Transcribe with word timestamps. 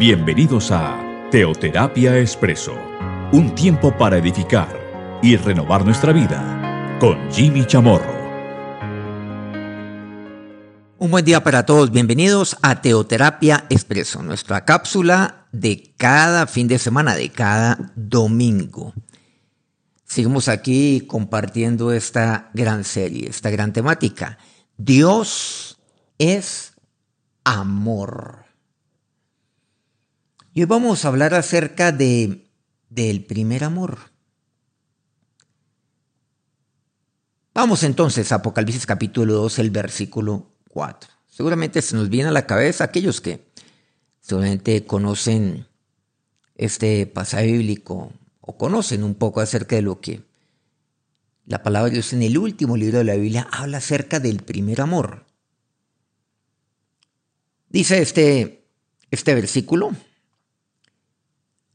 Bienvenidos 0.00 0.70
a 0.70 1.28
Teoterapia 1.30 2.18
Expreso, 2.18 2.74
un 3.32 3.54
tiempo 3.54 3.94
para 3.98 4.16
edificar 4.16 5.20
y 5.22 5.36
renovar 5.36 5.84
nuestra 5.84 6.14
vida 6.14 6.96
con 6.98 7.30
Jimmy 7.30 7.66
Chamorro. 7.66 8.18
Un 10.96 11.10
buen 11.10 11.22
día 11.22 11.44
para 11.44 11.66
todos, 11.66 11.90
bienvenidos 11.90 12.56
a 12.62 12.80
Teoterapia 12.80 13.66
Expreso, 13.68 14.22
nuestra 14.22 14.64
cápsula 14.64 15.46
de 15.52 15.92
cada 15.98 16.46
fin 16.46 16.66
de 16.66 16.78
semana, 16.78 17.14
de 17.14 17.28
cada 17.28 17.92
domingo. 17.94 18.94
Seguimos 20.06 20.48
aquí 20.48 21.02
compartiendo 21.06 21.92
esta 21.92 22.48
gran 22.54 22.84
serie, 22.84 23.28
esta 23.28 23.50
gran 23.50 23.74
temática. 23.74 24.38
Dios 24.78 25.78
es 26.16 26.72
amor. 27.44 28.49
Y 30.52 30.62
hoy 30.62 30.66
vamos 30.66 31.04
a 31.04 31.08
hablar 31.08 31.34
acerca 31.34 31.92
de, 31.92 32.50
del 32.88 33.24
primer 33.24 33.62
amor. 33.62 33.98
Vamos 37.54 37.84
entonces 37.84 38.32
a 38.32 38.36
Apocalipsis 38.36 38.84
capítulo 38.84 39.34
2, 39.34 39.58
el 39.60 39.70
versículo 39.70 40.50
4. 40.70 41.10
Seguramente 41.28 41.82
se 41.82 41.94
nos 41.94 42.08
viene 42.08 42.30
a 42.30 42.32
la 42.32 42.46
cabeza 42.46 42.84
aquellos 42.84 43.20
que 43.20 43.46
seguramente 44.20 44.84
conocen 44.86 45.66
este 46.56 47.06
pasaje 47.06 47.46
bíblico 47.46 48.12
o 48.40 48.56
conocen 48.56 49.04
un 49.04 49.14
poco 49.14 49.40
acerca 49.40 49.76
de 49.76 49.82
lo 49.82 50.00
que 50.00 50.22
la 51.46 51.62
palabra 51.62 51.90
de 51.90 51.94
Dios 51.94 52.12
en 52.12 52.22
el 52.22 52.36
último 52.36 52.76
libro 52.76 52.98
de 52.98 53.04
la 53.04 53.14
Biblia 53.14 53.46
habla 53.52 53.78
acerca 53.78 54.18
del 54.18 54.42
primer 54.42 54.80
amor. 54.80 55.26
Dice 57.68 58.02
este, 58.02 58.64
este 59.10 59.34
versículo, 59.34 59.92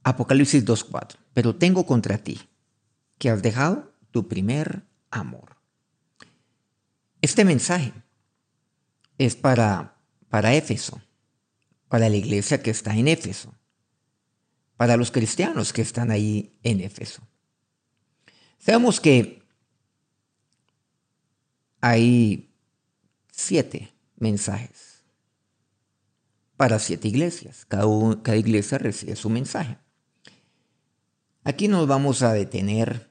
Apocalipsis 0.06 0.64
2.4. 0.64 1.18
Pero 1.34 1.56
tengo 1.56 1.86
contra 1.86 2.20
ti 2.20 2.40
que 3.18 3.32
has 3.32 3.42
dejado 3.42 3.92
tu 4.12 4.28
primer 4.28 4.84
amor. 5.10 5.58
Este 7.22 7.44
mensaje 7.44 7.92
es 9.18 9.36
para, 9.36 9.98
para 10.30 10.54
Éfeso, 10.54 11.02
para 11.88 12.08
la 12.08 12.16
iglesia 12.16 12.62
que 12.62 12.70
está 12.70 12.96
en 12.96 13.08
Éfeso, 13.08 13.56
para 14.78 14.96
los 14.96 15.10
cristianos 15.10 15.74
que 15.74 15.82
están 15.82 16.12
ahí 16.12 16.56
en 16.62 16.82
Éfeso. 16.82 17.24
Sabemos 18.60 19.02
que 19.02 19.42
hay 21.82 22.54
siete 23.32 23.92
mensajes 24.18 25.04
para 26.58 26.78
siete 26.78 27.08
iglesias. 27.08 27.66
Cada, 27.66 27.88
cada 28.22 28.38
iglesia 28.38 28.78
recibe 28.78 29.16
su 29.16 29.32
mensaje. 29.32 29.80
Aquí 31.46 31.68
nos 31.68 31.86
vamos 31.86 32.24
a 32.24 32.34
detener 32.34 33.08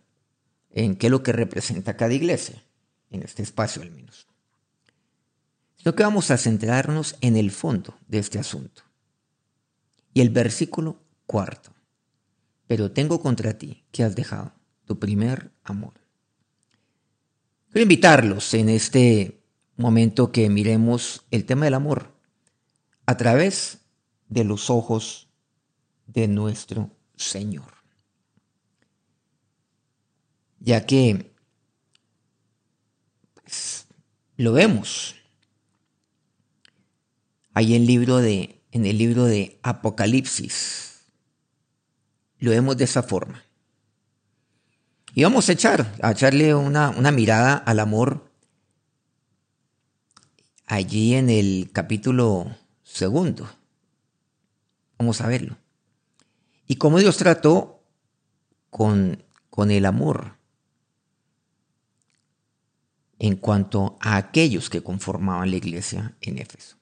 en 0.71 0.97
qué 0.97 1.07
es 1.07 1.11
lo 1.13 1.23
que 1.23 1.31
representa 1.31 1.97
cada 1.97 2.15
iglesia, 2.15 2.65
en 3.11 3.23
este 3.23 3.45
espacio 3.45 3.81
al 3.81 3.93
menos. 3.93 4.27
Sino 5.77 5.95
que 5.95 6.03
vamos 6.03 6.33
a 6.33 6.37
centrarnos 6.37 7.15
en 7.21 7.37
el 7.37 7.53
fondo 7.53 7.97
de 8.09 8.19
este 8.19 8.41
asunto. 8.41 8.83
Y 10.13 10.21
el 10.21 10.31
versículo 10.31 11.01
cuarto. 11.27 11.71
Pero 12.67 12.91
tengo 12.91 13.21
contra 13.21 13.57
ti 13.57 13.85
que 13.93 14.03
has 14.03 14.17
dejado 14.17 14.53
tu 14.85 14.99
primer 14.99 15.53
amor. 15.63 15.95
Quiero 17.71 17.85
invitarlos 17.85 18.53
en 18.55 18.69
este 18.69 19.45
momento 19.77 20.33
que 20.33 20.51
miremos 20.51 21.25
el 21.31 21.45
tema 21.45 21.67
del 21.67 21.75
amor 21.75 22.13
a 23.07 23.17
través 23.17 23.79
de 24.29 24.43
los 24.43 24.71
ojos 24.71 25.29
de 26.09 26.27
nuestro 26.27 26.91
Señor 27.15 27.74
ya 30.65 30.87
que 30.87 31.31
pues, 33.35 33.87
lo 34.37 34.53
vemos 34.55 35.15
ahí 37.53 37.75
en, 37.75 37.83
el 37.83 37.87
libro 37.87 38.17
de, 38.17 38.63
en 38.73 38.87
el 38.87 38.97
libro 38.97 39.25
de 39.25 39.61
Apocalipsis. 39.63 41.03
Lo 42.39 42.51
vemos 42.51 42.77
de 42.77 42.85
esa 42.85 43.03
forma. 43.03 43.45
Y 45.15 45.23
vamos 45.23 45.49
a 45.49 45.53
echar, 45.53 45.95
a 46.03 46.13
echarle 46.13 46.55
una, 46.55 46.91
una 46.91 47.13
mirada 47.13 47.55
al 47.55 47.79
amor 47.79 48.33
allí 50.67 51.15
en 51.15 51.29
el 51.29 51.71
capítulo 51.73 52.57
segundo. 52.83 53.49
Vamos 54.99 55.21
a 55.21 55.29
verlo. 55.29 55.59
Y 56.67 56.77
cómo 56.77 56.99
Dios 56.99 57.19
trató 57.19 57.83
con, 58.71 59.23
con 59.51 59.71
el 59.71 59.85
amor 59.85 60.34
en 63.25 63.37
cuanto 63.37 63.97
a 64.03 64.17
aquellos 64.17 64.69
que 64.69 64.83
conformaban 64.83 65.51
la 65.51 65.57
iglesia 65.57 66.15
en 66.21 66.37
Éfeso. 66.37 66.77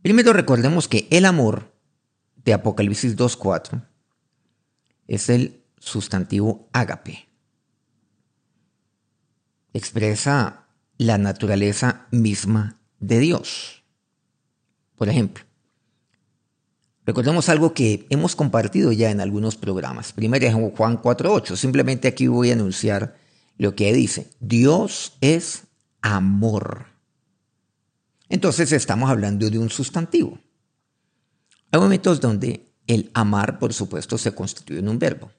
Primero 0.00 0.32
recordemos 0.32 0.86
que 0.86 1.08
el 1.10 1.24
amor 1.26 1.74
de 2.36 2.52
Apocalipsis 2.52 3.16
2.4 3.16 3.84
es 5.08 5.28
el 5.28 5.64
sustantivo 5.80 6.68
ágape. 6.72 7.28
Expresa 9.72 10.68
la 10.98 11.18
naturaleza 11.18 12.06
misma 12.12 12.78
de 13.00 13.18
Dios. 13.18 13.82
Por 14.94 15.08
ejemplo, 15.08 15.42
recordemos 17.04 17.48
algo 17.48 17.74
que 17.74 18.06
hemos 18.08 18.36
compartido 18.36 18.92
ya 18.92 19.10
en 19.10 19.20
algunos 19.20 19.56
programas. 19.56 20.12
Primero 20.12 20.46
es 20.46 20.54
Juan 20.54 21.02
4.8. 21.02 21.56
Simplemente 21.56 22.06
aquí 22.06 22.28
voy 22.28 22.50
a 22.50 22.54
anunciar 22.54 23.19
lo 23.60 23.76
que 23.76 23.92
dice, 23.92 24.30
Dios 24.40 25.18
es 25.20 25.64
amor. 26.00 26.86
Entonces 28.30 28.72
estamos 28.72 29.10
hablando 29.10 29.50
de 29.50 29.58
un 29.58 29.68
sustantivo. 29.68 30.38
Hay 31.70 31.78
momentos 31.78 32.22
donde 32.22 32.72
el 32.86 33.10
amar, 33.12 33.58
por 33.58 33.74
supuesto, 33.74 34.16
se 34.16 34.34
constituye 34.34 34.78
en 34.78 34.88
un 34.88 34.98
verbo. 34.98 35.30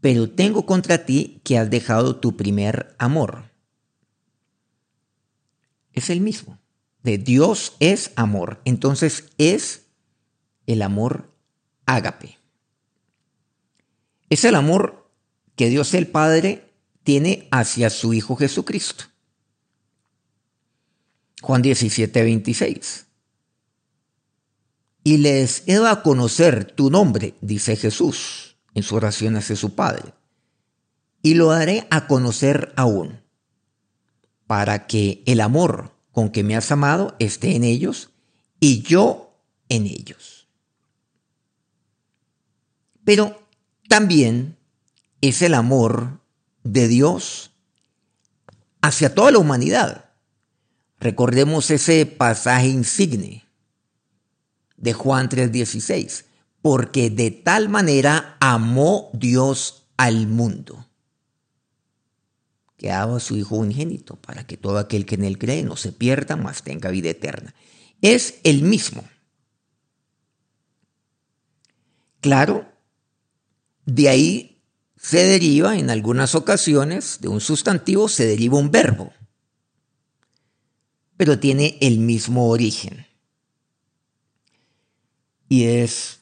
Pero 0.00 0.28
tengo 0.28 0.66
contra 0.66 1.06
ti 1.06 1.40
que 1.44 1.56
has 1.56 1.70
dejado 1.70 2.16
tu 2.16 2.36
primer 2.36 2.96
amor. 2.98 3.52
Es 5.92 6.10
el 6.10 6.20
mismo. 6.20 6.58
De 7.04 7.16
Dios 7.16 7.76
es 7.78 8.10
amor. 8.16 8.60
Entonces 8.64 9.30
es 9.38 9.86
el 10.66 10.82
amor 10.82 11.32
ágape. 11.86 12.40
Es 14.30 14.44
el 14.44 14.56
amor 14.56 15.01
que 15.56 15.68
Dios 15.68 15.94
el 15.94 16.06
Padre 16.06 16.70
tiene 17.02 17.48
hacia 17.50 17.90
su 17.90 18.14
Hijo 18.14 18.36
Jesucristo. 18.36 19.04
Juan 21.40 21.62
17, 21.62 22.22
26. 22.22 23.06
Y 25.04 25.16
les 25.18 25.64
he 25.66 25.74
dado 25.74 25.88
a 25.88 26.02
conocer 26.02 26.72
tu 26.72 26.88
nombre, 26.90 27.34
dice 27.40 27.76
Jesús 27.76 28.56
en 28.74 28.82
su 28.82 28.94
oración 28.94 29.36
hacia 29.36 29.56
su 29.56 29.74
Padre. 29.74 30.14
Y 31.22 31.34
lo 31.34 31.48
daré 31.48 31.86
a 31.90 32.06
conocer 32.06 32.72
aún, 32.76 33.20
para 34.46 34.86
que 34.86 35.22
el 35.26 35.40
amor 35.40 35.92
con 36.12 36.30
que 36.30 36.44
me 36.44 36.56
has 36.56 36.70
amado 36.70 37.16
esté 37.18 37.56
en 37.56 37.64
ellos 37.64 38.10
y 38.60 38.82
yo 38.82 39.36
en 39.68 39.86
ellos. 39.86 40.48
Pero 43.04 43.42
también 43.88 44.56
es 45.22 45.40
el 45.40 45.54
amor 45.54 46.20
de 46.64 46.88
Dios 46.88 47.52
hacia 48.82 49.14
toda 49.14 49.30
la 49.30 49.38
humanidad. 49.38 50.10
Recordemos 51.00 51.70
ese 51.70 52.04
pasaje 52.04 52.68
insigne 52.68 53.44
de 54.76 54.92
Juan 54.92 55.28
3:16, 55.28 56.26
porque 56.60 57.08
de 57.08 57.30
tal 57.30 57.68
manera 57.68 58.36
amó 58.40 59.10
Dios 59.12 59.86
al 59.96 60.26
mundo, 60.26 60.86
que 62.76 62.88
daba 62.88 63.16
a 63.16 63.20
su 63.20 63.36
Hijo 63.36 63.56
unigénito, 63.56 64.16
para 64.16 64.44
que 64.44 64.56
todo 64.56 64.78
aquel 64.78 65.06
que 65.06 65.14
en 65.14 65.24
él 65.24 65.38
cree 65.38 65.62
no 65.62 65.76
se 65.76 65.92
pierda, 65.92 66.36
mas 66.36 66.64
tenga 66.64 66.90
vida 66.90 67.10
eterna. 67.10 67.54
Es 68.00 68.40
el 68.42 68.62
mismo. 68.62 69.04
Claro, 72.20 72.66
de 73.84 74.08
ahí 74.08 74.51
se 75.02 75.24
deriva 75.24 75.76
en 75.76 75.90
algunas 75.90 76.34
ocasiones 76.34 77.18
de 77.20 77.28
un 77.28 77.40
sustantivo, 77.40 78.08
se 78.08 78.24
deriva 78.24 78.56
un 78.58 78.70
verbo, 78.70 79.12
pero 81.16 81.38
tiene 81.38 81.76
el 81.80 81.98
mismo 81.98 82.48
origen. 82.48 83.06
Y 85.48 85.64
es 85.64 86.20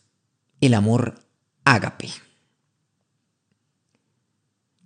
el 0.61 0.75
amor 0.75 1.23
ágape. 1.65 2.09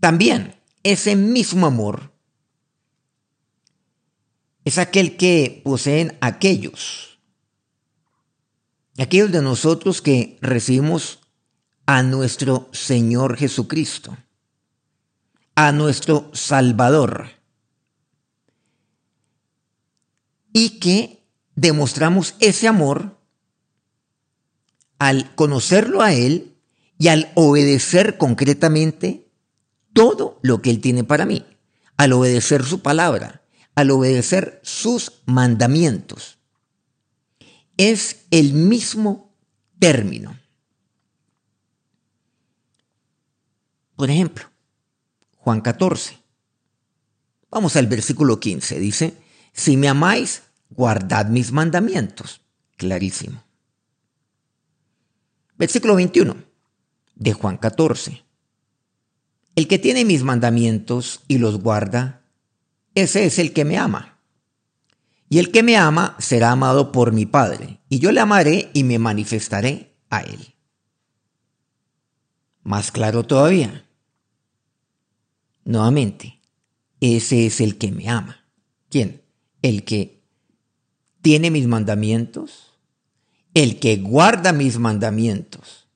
También 0.00 0.56
ese 0.82 1.16
mismo 1.16 1.66
amor 1.66 2.12
es 4.64 4.76
aquel 4.76 5.16
que 5.16 5.62
poseen 5.64 6.18
aquellos 6.20 7.14
Aquellos 8.96 9.32
de 9.32 9.42
nosotros 9.42 10.00
que 10.00 10.38
recibimos 10.40 11.18
a 11.86 12.02
nuestro 12.02 12.68
Señor 12.72 13.36
Jesucristo, 13.36 14.16
a 15.54 15.72
nuestro 15.72 16.30
Salvador, 16.32 17.28
y 20.52 20.78
que 20.80 21.24
demostramos 21.54 22.36
ese 22.40 22.68
amor 22.68 23.18
al 24.98 25.34
conocerlo 25.34 26.02
a 26.02 26.12
Él 26.12 26.56
y 26.98 27.08
al 27.08 27.30
obedecer 27.34 28.16
concretamente 28.18 29.28
todo 29.92 30.38
lo 30.42 30.62
que 30.62 30.70
Él 30.70 30.80
tiene 30.80 31.04
para 31.04 31.26
mí, 31.26 31.44
al 31.96 32.12
obedecer 32.12 32.64
su 32.64 32.80
palabra, 32.80 33.42
al 33.74 33.90
obedecer 33.90 34.60
sus 34.62 35.22
mandamientos. 35.26 36.38
Es 37.76 38.24
el 38.30 38.52
mismo 38.52 39.36
término. 39.78 40.38
Por 43.96 44.10
ejemplo, 44.10 44.44
Juan 45.36 45.60
14. 45.60 46.18
Vamos 47.50 47.76
al 47.76 47.86
versículo 47.86 48.40
15. 48.40 48.78
Dice, 48.78 49.16
si 49.52 49.76
me 49.76 49.88
amáis, 49.88 50.42
guardad 50.70 51.26
mis 51.26 51.52
mandamientos. 51.52 52.40
Clarísimo. 52.76 53.44
Versículo 55.56 55.94
21 55.94 56.34
de 57.14 57.32
Juan 57.32 57.56
14. 57.56 58.24
El 59.54 59.68
que 59.68 59.78
tiene 59.78 60.04
mis 60.04 60.24
mandamientos 60.24 61.20
y 61.28 61.38
los 61.38 61.60
guarda, 61.60 62.22
ese 62.96 63.24
es 63.24 63.38
el 63.38 63.52
que 63.52 63.64
me 63.64 63.78
ama. 63.78 64.18
Y 65.28 65.38
el 65.38 65.52
que 65.52 65.62
me 65.62 65.76
ama 65.76 66.16
será 66.18 66.50
amado 66.50 66.90
por 66.90 67.12
mi 67.12 67.26
Padre, 67.26 67.80
y 67.88 68.00
yo 68.00 68.10
le 68.10 68.20
amaré 68.20 68.70
y 68.74 68.82
me 68.82 68.98
manifestaré 68.98 69.94
a 70.10 70.20
él. 70.20 70.53
Más 72.64 72.90
claro 72.90 73.22
todavía. 73.22 73.86
Nuevamente, 75.64 76.40
ese 77.00 77.46
es 77.46 77.60
el 77.60 77.78
que 77.78 77.92
me 77.92 78.08
ama. 78.08 78.44
¿Quién? 78.88 79.22
El 79.62 79.84
que 79.84 80.22
tiene 81.20 81.50
mis 81.50 81.66
mandamientos, 81.66 82.72
el 83.52 83.78
que 83.78 83.98
guarda 83.98 84.52
mis 84.52 84.78
mandamientos. 84.78 85.86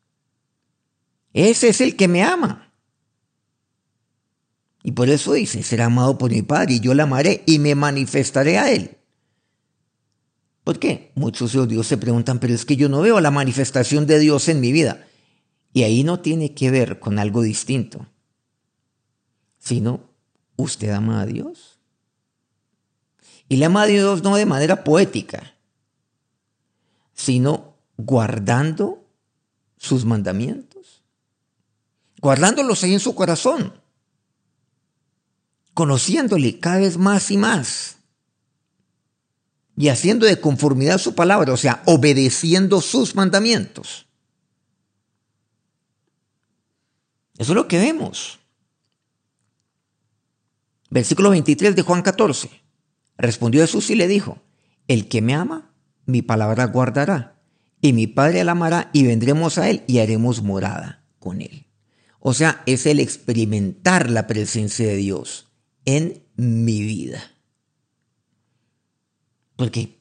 Ese 1.32 1.68
es 1.68 1.80
el 1.80 1.96
que 1.96 2.08
me 2.08 2.22
ama. 2.22 2.72
Y 4.82 4.92
por 4.92 5.08
eso 5.08 5.32
dice, 5.32 5.62
será 5.62 5.86
amado 5.86 6.18
por 6.18 6.30
mi 6.30 6.42
Padre 6.42 6.74
y 6.74 6.80
yo 6.80 6.94
le 6.94 7.02
amaré 7.02 7.42
y 7.46 7.58
me 7.58 7.74
manifestaré 7.74 8.58
a 8.58 8.70
él. 8.70 8.96
¿Por 10.64 10.78
qué? 10.78 11.12
Muchos 11.14 11.54
de 11.54 11.66
Dios 11.66 11.86
se 11.86 11.96
preguntan, 11.96 12.38
pero 12.38 12.52
es 12.54 12.66
que 12.66 12.76
yo 12.76 12.90
no 12.90 13.00
veo 13.00 13.20
la 13.20 13.30
manifestación 13.30 14.06
de 14.06 14.18
Dios 14.18 14.48
en 14.48 14.60
mi 14.60 14.70
vida. 14.72 15.07
Y 15.72 15.82
ahí 15.82 16.04
no 16.04 16.20
tiene 16.20 16.54
que 16.54 16.70
ver 16.70 16.98
con 16.98 17.18
algo 17.18 17.42
distinto, 17.42 18.06
sino 19.58 20.00
usted 20.56 20.90
ama 20.90 21.20
a 21.20 21.26
Dios. 21.26 21.78
Y 23.48 23.56
le 23.56 23.66
ama 23.66 23.82
a 23.82 23.86
Dios 23.86 24.22
no 24.22 24.36
de 24.36 24.46
manera 24.46 24.84
poética, 24.84 25.54
sino 27.14 27.74
guardando 27.96 29.04
sus 29.76 30.04
mandamientos, 30.04 31.02
guardándolos 32.20 32.82
ahí 32.82 32.94
en 32.94 33.00
su 33.00 33.14
corazón, 33.14 33.72
conociéndole 35.74 36.58
cada 36.58 36.78
vez 36.78 36.98
más 36.98 37.30
y 37.30 37.36
más 37.36 37.98
y 39.78 39.90
haciendo 39.90 40.26
de 40.26 40.40
conformidad 40.40 40.98
su 40.98 41.14
palabra, 41.14 41.52
o 41.52 41.56
sea, 41.56 41.82
obedeciendo 41.86 42.80
sus 42.80 43.14
mandamientos. 43.14 44.07
Eso 47.38 47.52
es 47.52 47.56
lo 47.56 47.68
que 47.68 47.78
vemos. 47.78 48.40
Versículo 50.90 51.30
23 51.30 51.76
de 51.76 51.82
Juan 51.82 52.02
14. 52.02 52.50
Respondió 53.16 53.62
Jesús 53.62 53.90
y 53.90 53.94
le 53.94 54.08
dijo, 54.08 54.42
el 54.88 55.08
que 55.08 55.22
me 55.22 55.34
ama, 55.34 55.72
mi 56.04 56.22
palabra 56.22 56.66
guardará, 56.66 57.40
y 57.80 57.92
mi 57.92 58.06
Padre 58.06 58.42
la 58.44 58.52
amará, 58.52 58.90
y 58.92 59.04
vendremos 59.04 59.58
a 59.58 59.70
él 59.70 59.84
y 59.86 59.98
haremos 59.98 60.42
morada 60.42 61.04
con 61.18 61.40
él. 61.40 61.66
O 62.20 62.34
sea, 62.34 62.62
es 62.66 62.86
el 62.86 62.98
experimentar 63.00 64.10
la 64.10 64.26
presencia 64.26 64.86
de 64.86 64.96
Dios 64.96 65.48
en 65.84 66.24
mi 66.36 66.82
vida. 66.82 67.22
Porque 69.54 70.00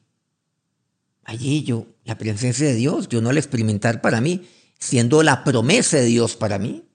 allí 1.24 1.62
yo, 1.62 1.86
la 2.04 2.18
presencia 2.18 2.66
de 2.66 2.74
Dios, 2.74 3.08
yo 3.08 3.20
no 3.20 3.32
la 3.32 3.38
experimentar 3.38 4.00
para 4.00 4.20
mí, 4.20 4.48
siendo 4.78 5.22
la 5.22 5.44
promesa 5.44 5.98
de 5.98 6.06
Dios 6.06 6.36
para 6.36 6.58
mí, 6.58 6.87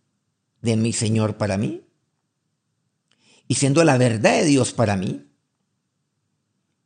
de 0.64 0.76
mi 0.78 0.94
Señor 0.94 1.38
para 1.38 1.58
mí, 1.58 1.86
y 3.48 3.56
siendo 3.56 3.84
la 3.84 3.98
verdad 3.98 4.40
de 4.40 4.46
Dios 4.46 4.74
para 4.74 4.98
mí, 4.98 5.30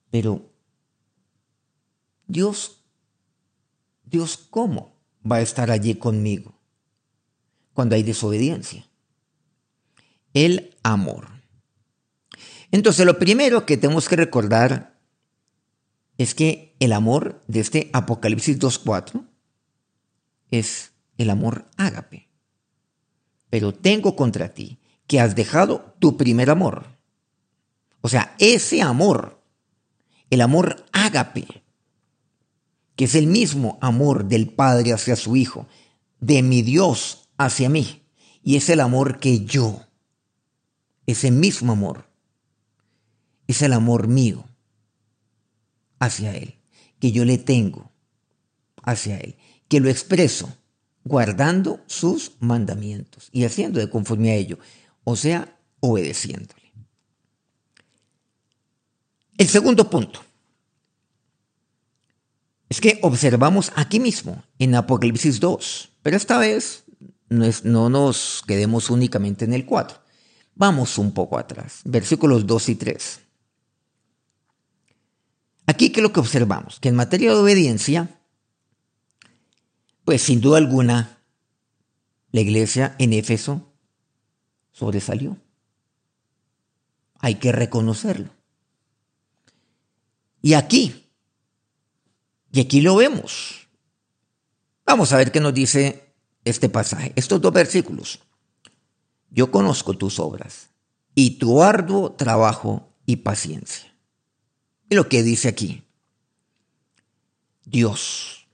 pero 0.10 0.52
Dios, 2.26 2.84
Dios 4.04 4.38
cómo 4.38 4.98
va 5.30 5.38
a 5.38 5.42
estar 5.42 5.72
allí 5.72 5.96
conmigo 5.96 6.60
cuando 7.74 7.96
hay 7.96 8.04
desobediencia? 8.04 8.90
El 10.34 10.76
amor. 10.84 11.28
Entonces 12.72 13.06
lo 13.06 13.20
primero 13.20 13.66
que 13.66 13.78
tenemos 13.78 14.10
que 14.10 14.16
recordar 14.16 15.00
es 16.18 16.34
que 16.34 16.76
el 16.80 16.94
amor 16.94 17.44
de 17.48 17.60
este 17.60 17.90
Apocalipsis 17.94 18.60
2.4 18.60 19.28
es 20.50 20.94
el 21.18 21.30
amor 21.30 21.70
ágape. 21.78 22.27
Pero 23.50 23.74
tengo 23.74 24.16
contra 24.16 24.54
ti 24.54 24.80
que 25.08 25.20
has 25.20 25.36
dejado 25.36 25.96
tu 26.00 26.18
primer 26.18 26.50
amor. 26.50 26.98
O 28.02 28.10
sea, 28.10 28.36
ese 28.40 28.82
amor 28.82 29.38
el 30.30 30.42
amor 30.42 30.86
ágape, 30.92 31.64
que 32.96 33.06
es 33.06 33.16
el 33.16 33.28
mismo 33.28 33.78
amor 33.82 34.26
del 34.26 34.50
Padre 34.50 34.94
hacia 34.94 35.16
su 35.16 35.36
Hijo, 35.36 35.68
de 36.20 36.42
mi 36.42 36.62
Dios 36.62 37.30
hacia 37.38 37.70
mí, 37.70 38.04
y 38.44 38.56
es 38.56 38.70
el 38.70 38.80
amor 38.80 39.20
que 39.20 39.46
yo, 39.46 39.86
ese 41.06 41.32
mismo 41.32 41.72
amor, 41.72 42.10
es 43.48 43.62
el 43.62 43.74
amor 43.74 44.08
mío 44.08 44.46
hacia 46.00 46.36
Él, 46.36 46.60
que 47.00 47.12
yo 47.12 47.24
le 47.24 47.38
tengo 47.38 47.92
hacia 48.84 49.18
Él, 49.18 49.38
que 49.70 49.80
lo 49.80 49.90
expreso 49.90 50.58
guardando 51.08 51.80
sus 51.88 52.34
mandamientos 52.40 53.30
y 53.32 53.46
haciendo 53.46 53.80
de 53.80 53.90
conforme 53.90 54.32
a 54.32 54.36
ello, 54.36 54.60
o 55.04 55.16
sea, 55.16 55.58
obedeciéndole. 55.80 56.74
El 59.38 59.48
segundo 59.48 59.90
punto 59.90 60.22
es 62.70 62.82
que 62.82 63.00
observamos 63.02 63.72
aquí 63.76 64.00
mismo, 64.00 64.44
en 64.60 64.76
Apocalipsis 64.76 65.40
2, 65.40 65.90
pero 66.02 66.18
esta 66.18 66.38
vez 66.38 66.84
no, 67.30 67.90
nos 67.90 68.44
quedemos 68.46 68.90
únicamente 68.90 69.46
en 69.46 69.54
el 69.54 69.66
4. 69.66 69.98
Vamos 70.56 70.98
un 70.98 71.12
poco 71.12 71.38
atrás, 71.38 71.82
versículos 71.86 72.46
2 72.46 72.70
y 72.70 72.76
3. 72.76 73.20
Aquí, 75.68 75.92
¿qué 75.92 76.00
es 76.00 76.04
lo 76.04 76.12
que 76.12 76.20
observamos? 76.20 76.80
Que 76.80 76.90
en 76.90 76.96
materia 76.96 77.30
de 77.30 77.38
obediencia, 77.38 78.17
pues 80.08 80.22
sin 80.22 80.40
duda 80.40 80.58
alguna, 80.58 81.20
la 82.32 82.40
iglesia 82.40 82.96
en 82.98 83.12
Éfeso 83.12 83.74
sobresalió. 84.72 85.36
Hay 87.20 87.36
que 87.36 87.52
reconocerlo. 87.52 88.30
Y 90.42 90.54
aquí, 90.54 91.12
y 92.54 92.62
aquí 92.62 92.80
lo 92.80 92.96
vemos. 92.96 93.68
Vamos 94.86 95.12
a 95.12 95.18
ver 95.18 95.34
qué 95.34 95.42
nos 95.42 95.54
dice 95.54 96.14
este 96.46 96.70
pasaje, 96.70 97.12
estos 97.18 97.42
dos 97.42 97.52
versículos. 97.52 98.22
Yo 99.30 99.52
conozco 99.52 99.94
tus 99.94 100.20
obras 100.20 100.70
y 101.16 101.32
tu 101.32 101.62
arduo 101.62 102.14
trabajo 102.14 102.94
y 103.06 103.18
paciencia. 103.18 103.94
Y 104.90 104.96
lo 104.96 105.10
que 105.10 105.22
dice 105.22 105.50
aquí, 105.50 105.84
Dios, 107.66 108.47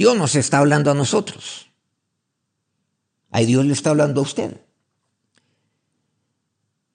Dios 0.00 0.16
nos 0.16 0.34
está 0.34 0.56
hablando 0.56 0.90
a 0.90 0.94
nosotros. 0.94 1.68
Ahí 3.30 3.44
Dios 3.44 3.66
le 3.66 3.74
está 3.74 3.90
hablando 3.90 4.22
a 4.22 4.22
usted. 4.22 4.58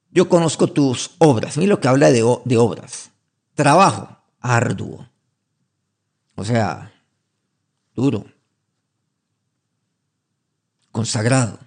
Yo 0.09 0.27
conozco 0.27 0.65
tus 0.65 1.12
obras. 1.19 1.55
Mira 1.55 1.69
lo 1.69 1.79
que 1.79 1.88
habla 1.88 2.09
de, 2.09 2.24
de 2.45 2.57
obras. 2.57 3.12
Trabajo 3.53 4.17
arduo. 4.39 5.07
O 6.33 6.43
sea, 6.43 7.00
duro. 7.93 8.25
Consagrado. 10.91 11.59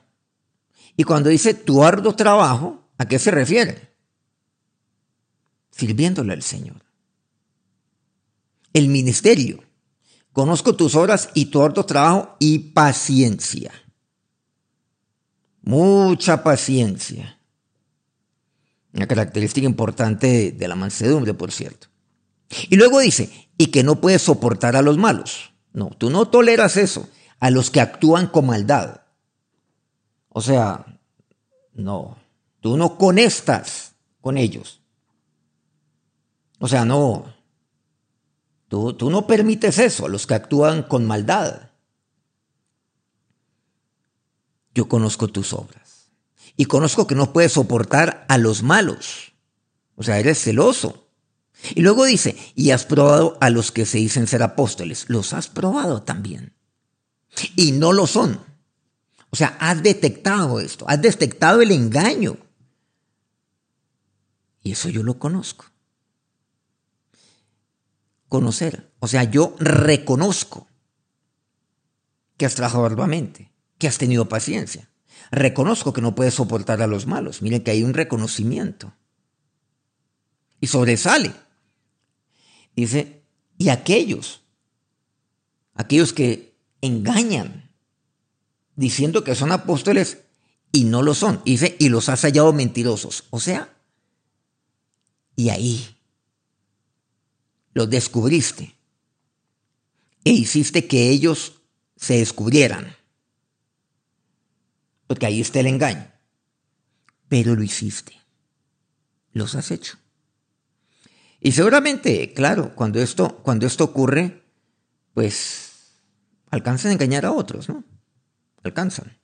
Y 0.96 1.04
cuando 1.04 1.30
dice 1.30 1.54
tu 1.54 1.84
arduo 1.84 2.16
trabajo, 2.16 2.82
¿a 2.98 3.06
qué 3.06 3.20
se 3.20 3.30
refiere? 3.30 3.94
Sirviéndole 5.70 6.32
al 6.32 6.42
Señor. 6.42 6.82
El 8.72 8.88
ministerio. 8.88 9.67
Conozco 10.32 10.76
tus 10.76 10.94
obras 10.94 11.30
y 11.34 11.46
tu 11.46 11.62
arduo 11.62 11.84
trabajo 11.84 12.36
y 12.38 12.58
paciencia. 12.58 13.72
Mucha 15.62 16.42
paciencia. 16.42 17.40
Una 18.92 19.06
característica 19.06 19.66
importante 19.66 20.52
de 20.52 20.68
la 20.68 20.74
mansedumbre, 20.74 21.34
por 21.34 21.52
cierto. 21.52 21.88
Y 22.68 22.76
luego 22.76 23.00
dice, 23.00 23.50
y 23.58 23.66
que 23.66 23.82
no 23.82 24.00
puedes 24.00 24.22
soportar 24.22 24.76
a 24.76 24.82
los 24.82 24.96
malos. 24.96 25.52
No, 25.72 25.90
tú 25.90 26.10
no 26.10 26.28
toleras 26.28 26.76
eso, 26.76 27.08
a 27.40 27.50
los 27.50 27.70
que 27.70 27.80
actúan 27.80 28.26
con 28.26 28.46
maldad. 28.46 29.02
O 30.28 30.40
sea, 30.40 30.86
no, 31.74 32.16
tú 32.60 32.76
no 32.76 32.96
conectas 32.96 33.94
con 34.20 34.38
ellos. 34.38 34.80
O 36.58 36.68
sea, 36.68 36.84
no, 36.84 37.32
tú, 38.68 38.92
tú 38.94 39.10
no 39.10 39.26
permites 39.26 39.78
eso 39.78 40.06
a 40.06 40.08
los 40.08 40.26
que 40.26 40.34
actúan 40.34 40.82
con 40.82 41.06
maldad. 41.06 41.70
Yo 44.74 44.88
conozco 44.88 45.28
tus 45.28 45.52
obras 45.52 46.10
y 46.56 46.66
conozco 46.66 47.06
que 47.06 47.14
no 47.14 47.32
puedes 47.32 47.52
soportar 47.52 48.24
a 48.28 48.38
los 48.38 48.62
malos. 48.62 49.32
O 49.96 50.02
sea, 50.02 50.18
eres 50.18 50.42
celoso. 50.42 51.08
Y 51.74 51.82
luego 51.82 52.04
dice, 52.04 52.36
y 52.54 52.70
has 52.70 52.84
probado 52.84 53.36
a 53.40 53.50
los 53.50 53.72
que 53.72 53.86
se 53.86 53.98
dicen 53.98 54.26
ser 54.26 54.42
apóstoles. 54.42 55.06
Los 55.08 55.32
has 55.32 55.48
probado 55.48 56.02
también. 56.02 56.54
Y 57.56 57.72
no 57.72 57.92
lo 57.92 58.06
son. 58.06 58.40
O 59.30 59.36
sea, 59.36 59.56
has 59.60 59.82
detectado 59.82 60.60
esto, 60.60 60.84
has 60.88 61.02
detectado 61.02 61.60
el 61.60 61.72
engaño. 61.72 62.36
Y 64.62 64.72
eso 64.72 64.88
yo 64.88 65.02
lo 65.02 65.18
conozco. 65.18 65.66
Conocer. 68.28 68.92
O 69.00 69.08
sea, 69.08 69.24
yo 69.24 69.54
reconozco 69.58 70.68
que 72.36 72.46
has 72.46 72.54
trabajado 72.54 72.86
arduamente, 72.86 73.52
que 73.78 73.88
has 73.88 73.98
tenido 73.98 74.28
paciencia. 74.28 74.88
Reconozco 75.30 75.92
que 75.92 76.00
no 76.00 76.14
puedes 76.14 76.34
soportar 76.34 76.80
a 76.82 76.86
los 76.86 77.06
malos. 77.06 77.42
Miren 77.42 77.62
que 77.62 77.70
hay 77.70 77.82
un 77.82 77.94
reconocimiento. 77.94 78.94
Y 80.60 80.68
sobresale. 80.68 81.32
Dice, 82.74 83.24
y 83.58 83.70
aquellos, 83.70 84.42
aquellos 85.74 86.12
que 86.12 86.56
engañan, 86.80 87.70
diciendo 88.76 89.24
que 89.24 89.34
son 89.34 89.50
apóstoles 89.50 90.18
y 90.70 90.84
no 90.84 91.02
lo 91.02 91.14
son. 91.14 91.42
Dice, 91.44 91.76
y 91.78 91.88
los 91.88 92.08
has 92.08 92.22
hallado 92.22 92.52
mentirosos. 92.52 93.24
O 93.30 93.40
sea, 93.40 93.74
y 95.34 95.50
ahí 95.50 95.97
los 97.78 97.88
descubriste 97.88 98.74
e 100.24 100.32
hiciste 100.32 100.88
que 100.88 101.10
ellos 101.10 101.62
se 101.94 102.18
descubrieran. 102.18 102.96
Porque 105.06 105.26
ahí 105.26 105.40
está 105.40 105.60
el 105.60 105.68
engaño. 105.68 106.10
Pero 107.28 107.54
lo 107.54 107.62
hiciste. 107.62 108.14
Los 109.32 109.54
has 109.54 109.70
hecho. 109.70 109.96
Y 111.38 111.52
seguramente, 111.52 112.32
claro, 112.34 112.74
cuando 112.74 112.98
esto, 112.98 113.36
cuando 113.44 113.64
esto 113.64 113.84
ocurre, 113.84 114.42
pues 115.14 115.92
alcanzan 116.50 116.90
a 116.90 116.94
engañar 116.94 117.26
a 117.26 117.32
otros, 117.32 117.68
¿no? 117.68 117.84
Alcanzan. 118.64 119.16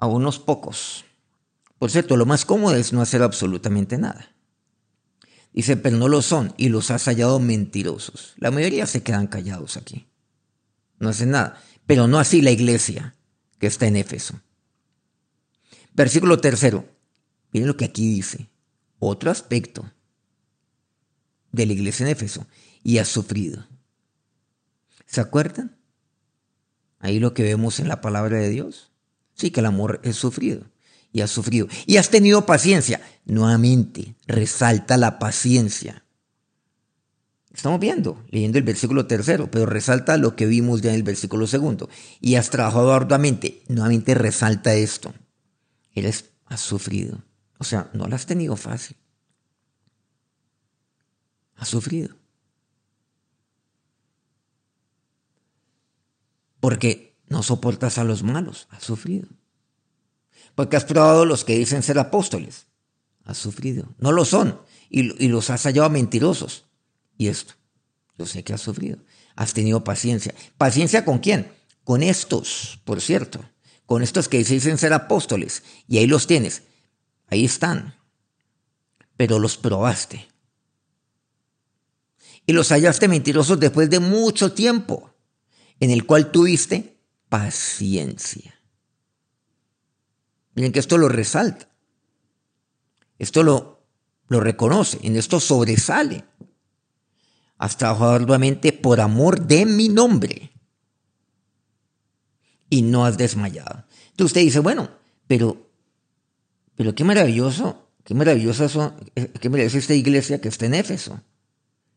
A 0.00 0.08
unos 0.08 0.40
pocos. 0.40 1.04
Por 1.78 1.92
cierto, 1.92 2.16
lo 2.16 2.26
más 2.26 2.44
cómodo 2.44 2.74
es 2.74 2.92
no 2.92 3.02
hacer 3.02 3.22
absolutamente 3.22 3.98
nada. 3.98 4.34
Dice, 5.52 5.76
pero 5.76 5.96
no 5.96 6.08
lo 6.08 6.22
son 6.22 6.54
y 6.56 6.68
los 6.68 6.90
has 6.90 7.04
hallado 7.04 7.40
mentirosos. 7.40 8.34
La 8.36 8.50
mayoría 8.50 8.86
se 8.86 9.02
quedan 9.02 9.26
callados 9.26 9.76
aquí. 9.76 10.06
No 10.98 11.08
hacen 11.08 11.30
nada. 11.30 11.60
Pero 11.86 12.06
no 12.06 12.18
así 12.18 12.40
la 12.40 12.52
iglesia 12.52 13.16
que 13.58 13.66
está 13.66 13.86
en 13.86 13.96
Éfeso. 13.96 14.40
Versículo 15.92 16.38
tercero. 16.40 16.88
Miren 17.52 17.66
lo 17.66 17.76
que 17.76 17.84
aquí 17.84 18.06
dice. 18.06 18.48
Otro 19.00 19.30
aspecto 19.30 19.90
de 21.50 21.66
la 21.66 21.72
iglesia 21.72 22.04
en 22.04 22.12
Éfeso 22.12 22.46
y 22.84 22.98
has 22.98 23.08
sufrido. 23.08 23.66
¿Se 25.06 25.20
acuerdan? 25.20 25.76
Ahí 27.00 27.18
lo 27.18 27.34
que 27.34 27.42
vemos 27.42 27.80
en 27.80 27.88
la 27.88 28.00
palabra 28.00 28.38
de 28.38 28.50
Dios. 28.50 28.92
Sí, 29.34 29.50
que 29.50 29.60
el 29.60 29.66
amor 29.66 30.00
es 30.04 30.16
sufrido 30.16 30.69
y 31.12 31.20
has 31.20 31.30
sufrido. 31.30 31.68
Y 31.86 31.96
has 31.96 32.10
tenido 32.10 32.46
paciencia. 32.46 33.00
Nuevamente, 33.24 34.14
resalta 34.26 34.96
la 34.96 35.18
paciencia. 35.18 36.04
Estamos 37.52 37.80
viendo, 37.80 38.24
leyendo 38.30 38.58
el 38.58 38.64
versículo 38.64 39.06
tercero, 39.06 39.50
pero 39.50 39.66
resalta 39.66 40.16
lo 40.16 40.36
que 40.36 40.46
vimos 40.46 40.82
ya 40.82 40.90
en 40.90 40.96
el 40.96 41.02
versículo 41.02 41.46
segundo. 41.46 41.88
Y 42.20 42.36
has 42.36 42.50
trabajado 42.50 42.92
arduamente. 42.92 43.62
Nuevamente 43.68 44.14
resalta 44.14 44.74
esto. 44.74 45.12
Eres, 45.94 46.30
has 46.46 46.60
sufrido. 46.60 47.22
O 47.58 47.64
sea, 47.64 47.90
no 47.92 48.06
lo 48.06 48.14
has 48.14 48.26
tenido 48.26 48.56
fácil. 48.56 48.96
Has 51.56 51.68
sufrido. 51.68 52.16
Porque 56.60 57.18
no 57.28 57.42
soportas 57.42 57.98
a 57.98 58.04
los 58.04 58.22
malos. 58.22 58.68
Has 58.70 58.84
sufrido. 58.84 59.28
Porque 60.60 60.76
has 60.76 60.84
probado 60.84 61.24
los 61.24 61.42
que 61.42 61.56
dicen 61.56 61.82
ser 61.82 61.98
apóstoles. 61.98 62.66
Has 63.24 63.38
sufrido. 63.38 63.94
No 63.96 64.12
lo 64.12 64.26
son. 64.26 64.60
Y, 64.90 65.24
y 65.24 65.28
los 65.28 65.48
has 65.48 65.62
hallado 65.62 65.88
mentirosos. 65.88 66.66
Y 67.16 67.28
esto. 67.28 67.54
Yo 68.18 68.26
sé 68.26 68.44
que 68.44 68.52
has 68.52 68.60
sufrido. 68.60 68.98
Has 69.36 69.54
tenido 69.54 69.82
paciencia. 69.82 70.34
¿Paciencia 70.58 71.06
con 71.06 71.20
quién? 71.20 71.50
Con 71.82 72.02
estos, 72.02 72.78
por 72.84 73.00
cierto. 73.00 73.42
Con 73.86 74.02
estos 74.02 74.28
que 74.28 74.44
dicen 74.44 74.76
ser 74.76 74.92
apóstoles. 74.92 75.62
Y 75.88 75.96
ahí 75.96 76.06
los 76.06 76.26
tienes. 76.26 76.64
Ahí 77.28 77.46
están. 77.46 77.94
Pero 79.16 79.38
los 79.38 79.56
probaste 79.56 80.28
y 82.44 82.52
los 82.52 82.68
hallaste 82.70 83.08
mentirosos 83.08 83.58
después 83.58 83.88
de 83.88 84.00
mucho 84.00 84.52
tiempo, 84.52 85.14
en 85.78 85.90
el 85.90 86.04
cual 86.04 86.30
tuviste 86.30 87.00
paciencia. 87.30 88.59
Miren 90.54 90.72
que 90.72 90.80
esto 90.80 90.98
lo 90.98 91.08
resalta. 91.08 91.68
Esto 93.18 93.42
lo, 93.42 93.80
lo 94.28 94.40
reconoce, 94.40 94.98
en 95.02 95.16
esto 95.16 95.40
sobresale. 95.40 96.24
Has 97.58 97.76
trabajado 97.76 98.12
arduamente 98.12 98.72
por 98.72 99.00
amor 99.00 99.46
de 99.46 99.66
mi 99.66 99.88
nombre 99.88 100.50
y 102.70 102.82
no 102.82 103.04
has 103.04 103.18
desmayado. 103.18 103.84
Entonces 104.10 104.26
usted 104.26 104.40
dice, 104.40 104.60
bueno, 104.60 104.88
pero, 105.26 105.70
pero 106.76 106.94
qué 106.94 107.04
maravilloso, 107.04 107.88
qué 108.04 108.14
maravillosa, 108.14 108.68
son, 108.68 108.94
qué 109.14 109.50
maravillosa 109.50 109.78
esta 109.78 109.94
iglesia 109.94 110.40
que 110.40 110.48
está 110.48 110.66
en 110.66 110.74
Éfeso. 110.74 111.20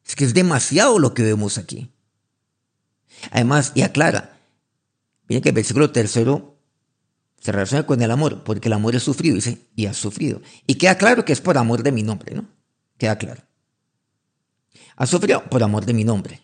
Es 0.06 0.16
que 0.16 0.26
es 0.26 0.34
demasiado 0.34 1.00
lo 1.00 1.14
que 1.14 1.24
vemos 1.24 1.58
aquí. 1.58 1.90
Además, 3.32 3.72
y 3.76 3.84
aclara, 3.84 4.38
miren 5.30 5.44
que 5.44 5.50
el 5.50 5.56
versículo 5.56 5.92
tercero 5.92 6.53
se 7.44 7.52
relaciona 7.52 7.86
con 7.86 8.02
el 8.02 8.10
amor, 8.10 8.44
porque 8.46 8.70
el 8.70 8.74
amor 8.74 8.96
es 8.96 9.04
sufrido, 9.04 9.36
dice, 9.36 9.68
y 9.76 9.86
has 9.86 9.98
sufrido. 9.98 10.42
Y 10.66 10.76
queda 10.76 10.98
claro 10.98 11.26
que 11.26 11.34
es 11.34 11.42
por 11.42 11.58
amor 11.58 11.84
de 11.84 11.92
mi 11.92 12.02
nombre, 12.02 12.34
¿no? 12.34 12.46
Queda 12.98 13.18
claro. 13.18 13.44
Has 14.96 15.10
sufrido 15.10 15.44
por 15.50 15.62
amor 15.62 15.86
de 15.86 15.94
mi 15.94 16.06
nombre. 16.06 16.42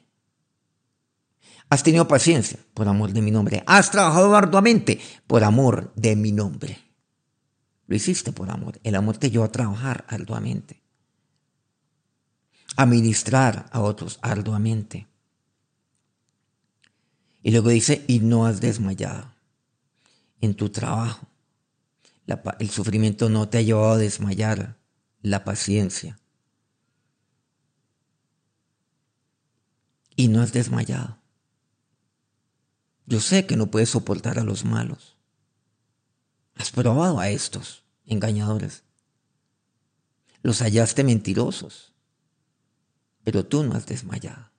Has 1.70 1.84
tenido 1.84 2.06
paciencia 2.06 2.60
por 2.74 2.89
amor 2.89 3.13
de 3.13 3.22
mi 3.22 3.32
nombre. 3.32 3.63
Has 3.65 3.91
trabajado 3.91 4.36
arduamente 4.36 5.00
por 5.25 5.46
amor 5.46 5.94
de 5.96 6.18
mi 6.18 6.34
nombre. 6.34 6.77
Lo 7.88 7.96
hiciste 7.96 8.34
por 8.34 8.51
amor. 8.51 8.77
El 8.84 8.96
amor 8.96 9.15
te 9.15 9.32
llevó 9.32 9.46
a 9.46 9.51
trabajar 9.53 10.03
arduamente 10.10 10.82
a 12.75 12.86
ministrar 12.86 13.65
a 13.72 13.82
otros 13.82 14.20
arduamente. 14.22 15.08
Y 17.41 17.51
luego 17.51 17.70
dice, 17.70 18.03
y 18.08 18.20
no 18.20 18.46
has 18.46 18.60
desmayado 18.62 19.38
en 20.41 20.55
tu 20.55 20.69
trabajo. 20.69 21.27
el 22.60 22.69
sufrimiento 22.69 23.29
no 23.29 23.50
te 23.50 23.58
ha 23.58 23.62
llevado 23.62 23.93
a 23.93 23.98
desmayar, 23.98 24.77
la 25.22 25.43
paciencia. 25.43 26.19
Y 30.15 30.27
no 30.27 30.41
has 30.41 30.53
desmayado. 30.53 31.17
Yo 33.05 33.19
sé 33.19 33.46
que 33.46 33.55
no 33.55 33.72
puedes 33.72 33.89
soportar 33.89 34.38
a 34.38 34.43
los 34.43 34.65
malos. 34.65 35.17
Has 36.55 36.72
probado 36.72 37.19
a 37.19 37.29
estos 37.29 37.84
engañadores. 38.05 38.84
Los 40.43 40.62
hallaste 40.62 41.03
mentirosos 41.03 41.89
pero 43.24 43.46
tú 43.46 43.63
no 43.63 43.75
has 43.75 43.86
desmayado. 43.86 44.50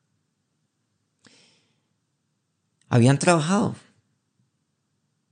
Habían 2.88 3.18
trabajado, 3.18 3.74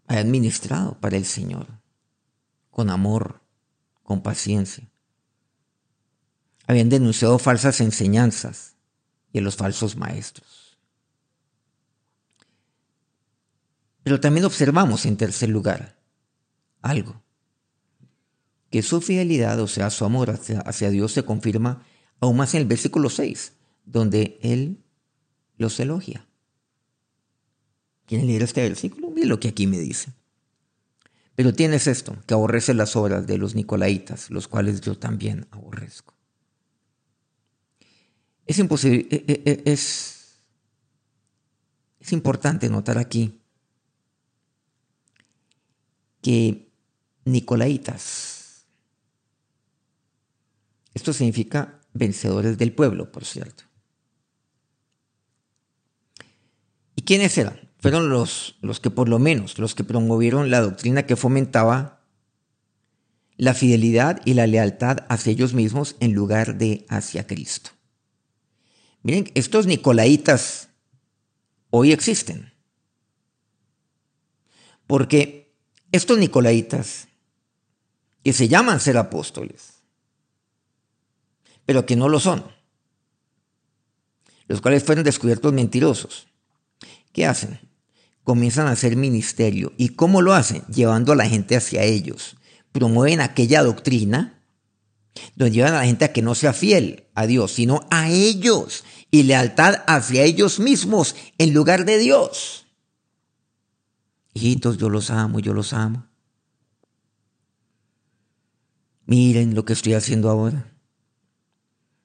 habían 0.09 0.31
ministrado 0.31 0.99
para 1.01 1.17
el 1.17 1.27
Señor, 1.27 1.67
con 2.71 2.91
amor, 2.91 3.43
con 4.03 4.23
paciencia. 4.23 4.89
Habían 6.67 6.89
denunciado 6.89 7.39
falsas 7.39 7.81
enseñanzas 7.81 8.77
y 9.33 9.39
a 9.39 9.43
los 9.43 9.57
falsos 9.57 9.97
maestros. 9.97 10.79
Pero 14.03 14.21
también 14.21 14.47
observamos 14.47 15.05
en 15.05 15.19
tercer 15.19 15.51
lugar 15.51 15.99
algo, 16.81 17.23
que 18.71 18.83
su 18.83 19.01
fidelidad, 19.01 19.61
o 19.61 19.69
sea, 19.69 19.91
su 19.91 20.05
amor 20.05 20.31
hacia, 20.31 20.91
Dios 20.91 21.13
se 21.13 21.25
confirma 21.25 21.85
aún 22.21 22.37
más 22.37 22.55
en 22.55 22.63
el 22.63 22.67
versículo 22.67 23.11
6, 23.11 23.53
donde 23.85 24.39
Él 24.43 24.85
los 25.57 25.79
elogia. 25.81 26.28
¿Quieren 28.09 28.27
leer 28.27 28.43
este 28.43 28.63
versículo? 28.63 29.11
Miren 29.11 29.29
lo 29.29 29.39
que 29.39 29.49
aquí 29.49 29.67
me 29.67 29.79
dice. 29.79 30.15
Pero 31.35 31.53
tienes 31.53 31.87
esto, 31.87 32.17
que 32.27 32.33
aborrece 32.33 32.73
las 32.73 32.97
obras 32.97 33.27
de 33.27 33.37
los 33.37 33.55
nicolaitas, 33.55 34.31
los 34.31 34.49
cuales 34.49 34.81
yo 34.81 34.99
también 34.99 35.47
aborrezco. 35.51 36.15
Es 38.47 38.59
imposible, 38.59 39.07
e, 39.11 39.43
e, 39.45 39.63
es, 39.71 40.41
es 42.01 42.13
importante 42.13 42.71
notar 42.71 42.97
aquí 42.97 43.43
que 46.23 46.73
nicolaitas, 47.27 48.65
esto 50.95 51.13
significa 51.13 51.79
vencedores 51.93 52.57
del 52.57 52.73
pueblo, 52.73 53.13
por 53.13 53.27
cierto. 53.27 53.65
¿Y 56.97 57.03
quiénes 57.03 57.37
eran? 57.37 57.68
Fueron 57.89 58.11
los, 58.11 58.57
los 58.61 58.81
que 58.81 58.91
por 58.91 59.09
lo 59.09 59.19
menos, 59.19 59.59
los 59.59 59.75
que 59.75 59.83
promovieron 59.83 60.51
la 60.51 60.61
doctrina 60.61 61.07
que 61.07 61.17
fomentaba 61.17 62.05
la 63.39 63.55
fidelidad 63.55 64.21
y 64.27 64.35
la 64.35 64.47
lealtad 64.47 65.07
hacia 65.09 65.33
ellos 65.33 65.55
mismos 65.55 65.97
en 65.99 66.13
lugar 66.13 66.59
de 66.59 66.85
hacia 66.91 67.27
Cristo. 67.27 67.71
Miren, 69.03 69.31
estos 69.35 69.67
nicolaitas 69.67 70.69
hoy 71.71 71.93
existen. 71.93 72.53
Porque 74.87 75.57
estos 75.91 76.19
nicolaitas, 76.19 77.09
que 78.23 78.35
se 78.35 78.49
llaman 78.49 78.81
ser 78.81 78.99
apóstoles, 78.99 79.81
pero 81.65 81.87
que 81.87 81.97
no 81.97 82.11
lo 82.11 82.21
son, 82.21 82.45
los 84.47 84.61
cuales 84.61 84.85
fueron 84.85 85.05
descubiertos 85.05 85.55
mentirosos, 85.55 86.29
¿qué 87.15 87.25
hacen? 87.25 87.68
Comienzan 88.29 88.67
a 88.67 88.73
hacer 88.73 88.95
ministerio. 88.95 89.73
¿Y 89.79 89.89
cómo 89.89 90.21
lo 90.21 90.35
hacen? 90.35 90.63
Llevando 90.67 91.13
a 91.13 91.17
la 91.17 91.27
gente 91.27 91.57
hacia 91.57 91.85
ellos. 91.85 92.37
Promueven 92.73 93.23
aquella 93.23 93.63
doctrina 93.63 94.45
donde 95.35 95.55
llevan 95.55 95.73
a 95.73 95.79
la 95.79 95.87
gente 95.87 96.05
a 96.05 96.13
que 96.13 96.21
no 96.21 96.35
sea 96.35 96.53
fiel 96.53 97.07
a 97.15 97.27
Dios, 97.27 97.53
sino 97.53 97.87
a 97.91 98.11
ellos 98.11 98.85
y 99.11 99.23
lealtad 99.23 99.77
hacia 99.87 100.25
ellos 100.25 100.61
mismos 100.61 101.17
en 101.39 101.55
lugar 101.55 101.87
de 101.87 101.97
Dios. 101.97 102.67
Hijitos, 104.35 104.77
yo 104.77 104.91
los 104.91 105.09
amo, 105.09 105.41
yo 105.41 105.55
los 105.55 105.73
amo. 105.73 106.07
Miren 109.07 109.55
lo 109.55 109.65
que 109.65 109.73
estoy 109.73 109.95
haciendo 109.95 110.29
ahora. 110.29 110.71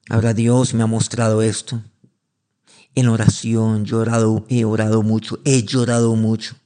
Ahora 0.08 0.32
Dios 0.32 0.72
me 0.72 0.84
ha 0.84 0.86
mostrado 0.86 1.42
esto 1.42 1.82
en 2.94 3.08
oración, 3.08 3.84
llorado, 3.84 4.44
he 4.48 4.64
orado 4.64 5.02
mucho, 5.02 5.40
he 5.44 5.62
llorado 5.62 6.14
mucho. 6.16 6.56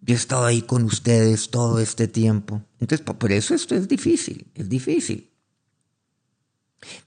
Yo 0.00 0.14
he 0.14 0.16
estado 0.16 0.44
ahí 0.44 0.62
con 0.62 0.84
ustedes 0.84 1.50
todo 1.50 1.80
este 1.80 2.08
tiempo. 2.08 2.62
Entonces, 2.80 3.04
por 3.04 3.32
eso 3.32 3.54
esto 3.54 3.74
es 3.74 3.88
difícil, 3.88 4.46
es 4.54 4.68
difícil. 4.68 5.30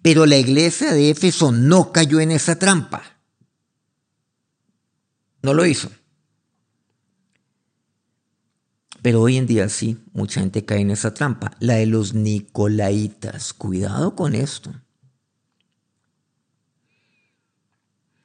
Pero 0.02 0.26
la 0.26 0.38
iglesia 0.38 0.94
de 0.94 1.10
Éfeso 1.10 1.52
no 1.52 1.92
cayó 1.92 2.20
en 2.20 2.32
esa 2.32 2.58
trampa. 2.60 3.04
No 5.42 5.54
lo 5.54 5.66
hizo. 5.66 5.90
Pero 9.02 9.22
hoy 9.22 9.38
en 9.38 9.48
día 9.48 9.68
sí, 9.70 9.98
mucha 10.14 10.42
gente 10.42 10.64
cae 10.66 10.82
en 10.82 10.92
esa 10.92 11.14
trampa. 11.14 11.52
La 11.60 11.76
de 11.76 11.88
los 11.88 12.14
Nicolaitas. 12.14 13.54
Cuidado 13.54 14.16
con 14.16 14.36
esto. 14.36 14.72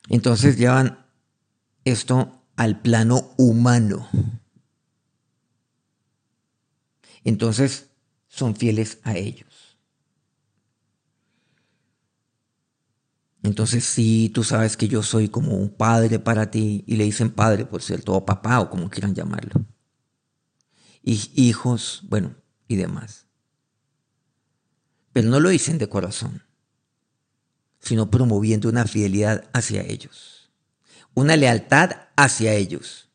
Entonces 0.08 0.56
llevan 0.56 1.04
esto 1.84 2.42
al 2.56 2.80
plano 2.80 3.32
humano. 3.36 4.08
Entonces 7.24 7.90
son 8.28 8.54
fieles 8.54 8.98
a 9.02 9.16
ellos. 9.16 9.78
Entonces 13.42 13.84
sí, 13.84 14.30
tú 14.34 14.42
sabes 14.42 14.76
que 14.76 14.88
yo 14.88 15.02
soy 15.02 15.28
como 15.28 15.56
un 15.56 15.70
padre 15.70 16.18
para 16.18 16.50
ti 16.50 16.82
y 16.86 16.96
le 16.96 17.04
dicen 17.04 17.30
padre, 17.30 17.64
por 17.64 17.82
cierto, 17.82 18.14
o 18.14 18.26
papá 18.26 18.60
o 18.60 18.70
como 18.70 18.90
quieran 18.90 19.14
llamarlo. 19.14 19.64
Y 21.02 21.30
hijos, 21.34 22.02
bueno, 22.08 22.34
y 22.66 22.74
demás. 22.74 23.26
Pero 25.12 25.28
no 25.28 25.38
lo 25.38 25.48
dicen 25.48 25.78
de 25.78 25.88
corazón 25.88 26.45
sino 27.86 28.10
promoviendo 28.10 28.68
una 28.68 28.84
fidelidad 28.84 29.48
hacia 29.52 29.82
ellos, 29.82 30.50
una 31.14 31.36
lealtad 31.36 31.92
hacia 32.16 32.52
ellos 32.52 33.08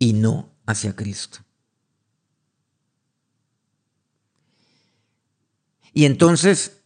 y 0.00 0.14
no 0.14 0.52
hacia 0.66 0.96
Cristo. 0.96 1.38
Y 5.92 6.06
entonces, 6.06 6.80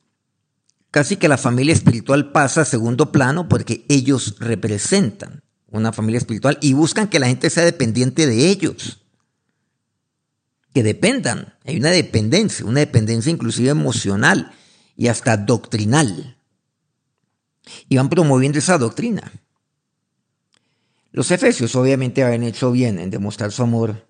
casi 0.90 1.16
que 1.16 1.29
la 1.29 1.38
familia 1.38 1.73
espiritual 1.73 2.31
pasa 2.31 2.61
a 2.61 2.66
segundo 2.66 3.11
plano 3.11 3.49
porque 3.49 3.87
ellos 3.88 4.37
representan 4.38 5.42
una 5.68 5.94
familia 5.94 6.18
espiritual 6.18 6.59
y 6.61 6.75
buscan 6.75 7.09
que 7.09 7.20
la 7.20 7.29
gente 7.29 7.49
sea 7.49 7.64
dependiente 7.64 8.27
de 8.27 8.51
ellos. 8.51 9.01
Que 10.75 10.83
dependan. 10.83 11.55
Hay 11.64 11.79
una 11.79 11.90
dependencia, 11.90 12.66
una 12.66 12.81
dependencia 12.81 13.33
inclusive 13.33 13.70
emocional 13.70 14.53
y 14.94 15.09
hasta 15.09 15.38
doctrinal 15.38 16.37
y 17.88 17.96
van 17.96 18.09
promoviendo 18.09 18.59
esa 18.59 18.78
doctrina. 18.78 19.33
Los 21.12 21.30
efesios 21.30 21.74
obviamente 21.74 22.22
habían 22.22 22.44
hecho 22.44 22.70
bien 22.70 22.98
en 22.98 23.11
demostrar 23.11 23.50
su 23.50 23.62
amor 23.62 24.06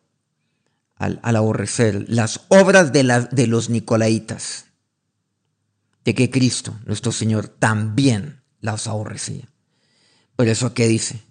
al, 0.96 1.18
aborrecer 1.23 2.05
las 2.09 2.42
obras 2.49 2.92
de, 2.92 3.27
de 3.31 3.46
los 3.46 3.70
nicolaitas, 3.70 4.66
de 6.05 6.14
que 6.14 6.31
Cristo, 6.31 6.79
nuestro 6.85 7.11
Señor, 7.11 7.49
también 7.49 8.42
las 8.61 8.87
aborrecía. 8.87 9.49
Por 10.37 10.49
eso, 10.49 10.75
¿qué 10.75 10.88
dice? 10.88 11.23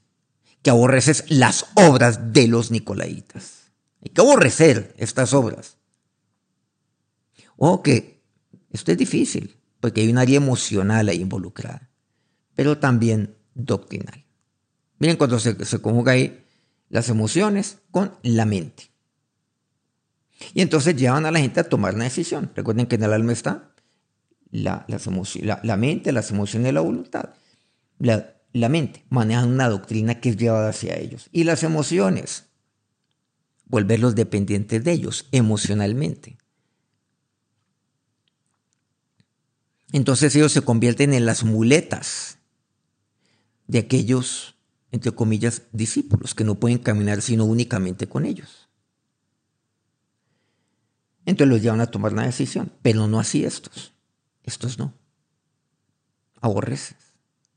Que 0.64 0.72
aborreces 0.72 1.26
las 1.30 1.68
obras 1.76 2.34
de 2.34 2.48
los 2.48 2.72
nicolaitas. 2.72 3.72
Hay 4.04 4.10
que 4.10 4.22
aborrecer 4.22 4.96
estas 4.98 5.34
obras. 5.34 5.78
O 7.58 7.84
que 7.84 8.24
esto 8.72 8.92
es 8.92 8.98
difícil, 8.98 9.58
porque 9.80 10.02
hay 10.02 10.10
un 10.10 10.18
área 10.18 10.38
emocional 10.38 11.10
ahí 11.10 11.22
involucrada 11.22 11.89
pero 12.60 12.78
también 12.78 13.38
doctrinal. 13.54 14.26
Miren 14.98 15.16
cuando 15.16 15.40
se, 15.40 15.56
conjuga 15.80 16.12
ahí 16.12 16.44
las 16.90 17.08
emociones 17.08 17.78
con 17.90 18.12
la 18.22 18.44
mente. 18.44 18.92
Y 20.54 20.60
entonces 20.60 20.98
llevan 20.98 21.26
a 21.26 21.32
la 21.32 21.40
gente 21.40 21.62
a 21.62 21.70
tomar 21.70 21.96
una 21.96 22.04
decisión. 22.04 22.52
Recuerden 22.54 22.88
que 22.88 22.96
en 22.96 23.04
el 23.04 23.14
alma 23.14 23.32
está 23.32 23.72
la, 24.52 24.86
la, 25.64 25.78
mente, 25.78 26.12
las 26.12 26.32
emociones 26.32 26.72
y 26.72 26.74
la 26.74 26.82
voluntad. 26.82 27.30
La, 27.98 28.36
la 28.52 28.68
mente 28.68 29.06
maneja 29.08 29.46
una 29.46 29.70
doctrina 29.70 30.20
que 30.20 30.28
es 30.28 30.36
llevada 30.36 30.72
hacia 30.72 30.98
ellos. 30.98 31.30
Y 31.32 31.46
las 31.46 31.64
emociones, 31.64 32.48
volverlos 33.68 34.16
dependientes 34.16 34.84
de 34.84 34.92
ellos 34.92 35.30
emocionalmente. 35.32 36.38
Entonces 39.94 40.36
ellos 40.36 40.52
se 40.52 40.60
convierten 40.60 41.14
en 41.14 41.26
las 41.26 41.46
muletas 41.46 42.39
de 43.70 43.78
aquellos, 43.78 44.56
entre 44.92 45.12
comillas, 45.12 45.62
discípulos 45.72 46.34
que 46.34 46.44
no 46.44 46.56
pueden 46.56 46.80
caminar 46.80 47.22
sino 47.22 47.46
únicamente 47.46 48.10
con 48.10 48.26
ellos. 48.26 48.68
Entonces 51.24 51.54
los 51.54 51.62
llevan 51.62 51.80
a 51.80 51.92
tomar 51.92 52.14
una 52.14 52.26
decisión, 52.26 52.74
pero 52.82 53.08
no 53.08 53.20
así 53.20 53.46
estos. 53.46 53.94
Estos 54.44 54.80
no. 54.80 54.96
Aborreces. 56.42 56.98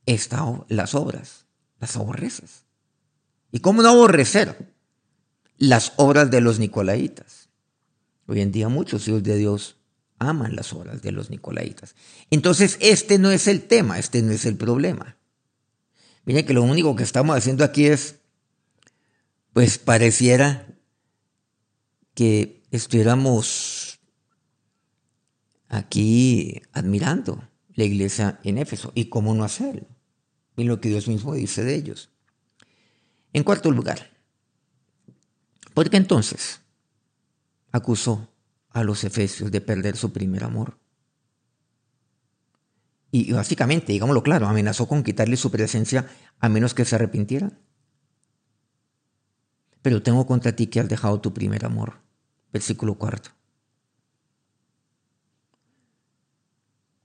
Esta, 0.04 0.44
las 0.68 0.94
obras, 0.94 1.46
las 1.80 1.96
aborreces. 1.96 2.64
¿Y 3.50 3.60
cómo 3.60 3.80
no 3.80 3.88
aborrecer 3.88 4.74
las 5.56 5.94
obras 5.96 6.30
de 6.30 6.42
los 6.42 6.58
nicolaitas? 6.58 7.48
Hoy 8.26 8.42
en 8.42 8.52
día 8.52 8.68
muchos 8.68 9.08
hijos 9.08 9.22
de 9.22 9.38
Dios 9.38 9.76
aman 10.18 10.56
las 10.56 10.74
obras 10.74 11.00
de 11.00 11.12
los 11.12 11.30
nicolaitas. 11.30 11.94
Entonces 12.28 12.76
este 12.82 13.18
no 13.18 13.30
es 13.30 13.46
el 13.46 13.62
tema, 13.62 13.98
este 13.98 14.20
no 14.20 14.32
es 14.32 14.44
el 14.44 14.56
problema. 14.56 15.16
Miren 16.24 16.46
que 16.46 16.54
lo 16.54 16.62
único 16.62 16.94
que 16.94 17.02
estamos 17.02 17.36
haciendo 17.36 17.64
aquí 17.64 17.86
es, 17.86 18.20
pues 19.52 19.78
pareciera 19.78 20.66
que 22.14 22.62
estuviéramos 22.70 23.98
aquí 25.68 26.62
admirando 26.72 27.48
la 27.74 27.84
iglesia 27.84 28.38
en 28.44 28.58
Éfeso 28.58 28.92
y 28.94 29.06
cómo 29.06 29.34
no 29.34 29.44
hacerlo. 29.44 29.86
Y 30.56 30.64
lo 30.64 30.80
que 30.80 30.90
Dios 30.90 31.08
mismo 31.08 31.34
dice 31.34 31.64
de 31.64 31.74
ellos. 31.74 32.10
En 33.32 33.44
cuarto 33.44 33.70
lugar, 33.70 34.10
porque 35.74 35.96
entonces 35.96 36.60
acusó 37.70 38.28
a 38.70 38.84
los 38.84 39.04
efesios 39.04 39.50
de 39.50 39.60
perder 39.60 39.96
su 39.96 40.12
primer 40.12 40.44
amor. 40.44 40.78
Y 43.14 43.30
básicamente, 43.30 43.92
digámoslo 43.92 44.22
claro, 44.22 44.48
amenazó 44.48 44.88
con 44.88 45.02
quitarle 45.02 45.36
su 45.36 45.50
presencia 45.50 46.06
a 46.40 46.48
menos 46.48 46.72
que 46.72 46.86
se 46.86 46.96
arrepintieran. 46.96 47.58
Pero 49.82 50.02
tengo 50.02 50.26
contra 50.26 50.56
ti 50.56 50.68
que 50.68 50.80
has 50.80 50.88
dejado 50.88 51.20
tu 51.20 51.34
primer 51.34 51.66
amor. 51.66 52.00
Versículo 52.54 52.94
cuarto. 52.94 53.30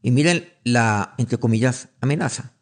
Y 0.02 0.12
miren 0.12 0.48
la, 0.64 1.14
entre 1.18 1.38
comillas, 1.38 1.90
amenaza. 2.00 2.54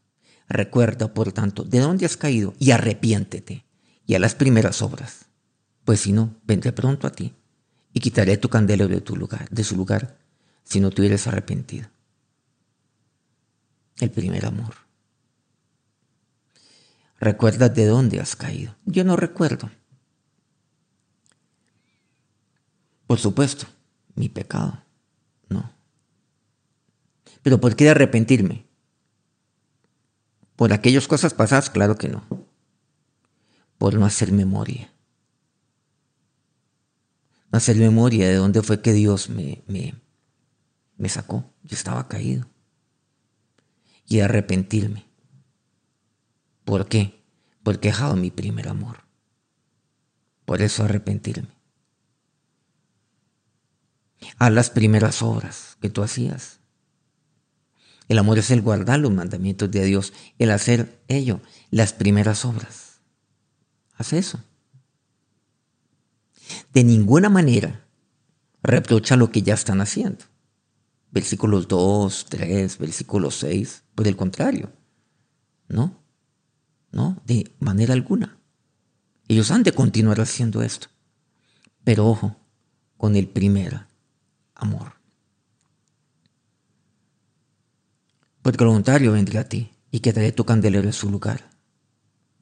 Recuerda, 0.49 1.13
por 1.13 1.31
tanto, 1.31 1.63
de 1.63 1.79
dónde 1.79 2.07
has 2.07 2.17
caído 2.17 2.55
y 2.57 2.71
arrepiéntete 2.71 3.65
y 4.07 4.15
a 4.15 4.19
las 4.19 4.33
primeras 4.33 4.81
obras. 4.81 5.25
Pues 5.83 5.99
si 5.99 6.13
no, 6.13 6.35
vendré 6.45 6.71
pronto 6.71 7.05
a 7.05 7.11
ti 7.11 7.35
y 7.93 7.99
quitaré 7.99 8.37
tu 8.37 8.49
candelero 8.49 8.87
de, 8.87 9.01
tu 9.01 9.15
lugar, 9.15 9.47
de 9.49 9.63
su 9.63 9.75
lugar 9.75 10.17
si 10.63 10.79
no 10.79 10.89
te 10.89 11.01
hubieras 11.01 11.27
arrepentido. 11.27 11.89
El 13.99 14.11
primer 14.11 14.45
amor. 14.45 14.75
Recuerda 17.19 17.69
de 17.69 17.85
dónde 17.85 18.19
has 18.19 18.35
caído. 18.35 18.75
Yo 18.85 19.03
no 19.03 19.15
recuerdo. 19.15 19.71
Por 23.07 23.19
supuesto, 23.19 23.67
mi 24.15 24.29
pecado. 24.29 24.83
No. 25.47 25.71
Pero 27.41 27.59
¿por 27.59 27.75
qué 27.75 27.89
arrepentirme? 27.89 28.65
¿Por 30.55 30.73
aquellas 30.73 31.07
cosas 31.07 31.33
pasadas? 31.33 31.69
Claro 31.69 31.97
que 31.97 32.09
no. 32.09 32.25
Por 33.77 33.93
no 33.95 34.05
hacer 34.05 34.31
memoria. 34.31 34.91
No 37.51 37.57
hacer 37.57 37.77
memoria 37.77 38.27
de 38.27 38.35
dónde 38.35 38.61
fue 38.61 38.81
que 38.81 38.93
Dios 38.93 39.29
me, 39.29 39.63
me, 39.67 39.95
me 40.97 41.07
sacó. 41.07 41.53
Yo 41.63 41.75
estaba 41.75 42.07
caído. 42.07 42.47
Y 44.07 44.19
arrepentirme. 44.19 45.05
¿Por 46.63 46.87
qué? 46.87 47.23
Porque 47.63 47.89
he 47.89 47.91
dejado 47.91 48.15
mi 48.15 48.31
primer 48.31 48.67
amor. 48.67 49.05
Por 50.45 50.61
eso 50.61 50.83
arrepentirme. 50.83 51.49
A 54.37 54.49
las 54.49 54.69
primeras 54.69 55.21
obras 55.21 55.77
que 55.81 55.89
tú 55.89 56.03
hacías. 56.03 56.59
El 58.07 58.19
amor 58.19 58.37
es 58.37 58.51
el 58.51 58.61
guardar 58.61 58.99
los 58.99 59.11
mandamientos 59.11 59.71
de 59.71 59.83
Dios, 59.83 60.13
el 60.37 60.51
hacer 60.51 61.01
ello, 61.07 61.41
las 61.71 61.93
primeras 61.93 62.45
obras. 62.45 63.01
Haz 63.95 64.13
eso. 64.13 64.43
De 66.73 66.83
ninguna 66.83 67.29
manera 67.29 67.87
reprocha 68.61 69.15
lo 69.15 69.31
que 69.31 69.41
ya 69.41 69.53
están 69.53 69.81
haciendo. 69.81 70.25
Versículos 71.11 71.67
2, 71.67 72.25
3, 72.29 72.77
versículo 72.77 73.31
6. 73.31 73.84
Por 73.95 74.07
el 74.07 74.15
contrario, 74.15 74.71
no, 75.67 75.97
no, 76.91 77.21
de 77.25 77.51
manera 77.59 77.93
alguna. 77.93 78.37
Ellos 79.27 79.51
han 79.51 79.63
de 79.63 79.71
continuar 79.71 80.21
haciendo 80.21 80.61
esto. 80.61 80.87
Pero 81.83 82.07
ojo, 82.07 82.35
con 82.97 83.15
el 83.15 83.27
primer 83.27 83.87
amor. 84.53 84.93
Porque 88.41 88.63
lo 88.63 88.71
contrario 88.71 89.11
vendrá 89.13 89.41
a 89.41 89.49
ti 89.49 89.71
y 89.91 90.01
quedaré 90.01 90.31
tu 90.31 90.45
candelero 90.45 90.85
en 90.87 90.93
su 90.93 91.09
lugar. 91.09 91.49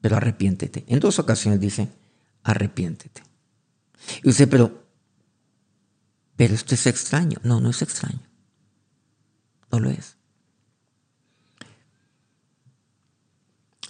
Pero 0.00 0.16
arrepiéntete. 0.16 0.84
En 0.88 1.00
dos 1.00 1.18
ocasiones 1.18 1.60
dice, 1.60 1.88
arrepiéntete. 2.42 3.22
Y 4.22 4.28
usted, 4.28 4.48
pero, 4.48 4.84
pero 6.36 6.54
esto 6.54 6.74
es 6.74 6.86
extraño. 6.86 7.38
No, 7.42 7.60
no 7.60 7.70
es 7.70 7.80
extraño. 7.80 8.20
No 9.72 9.80
lo 9.80 9.90
es. 9.90 10.13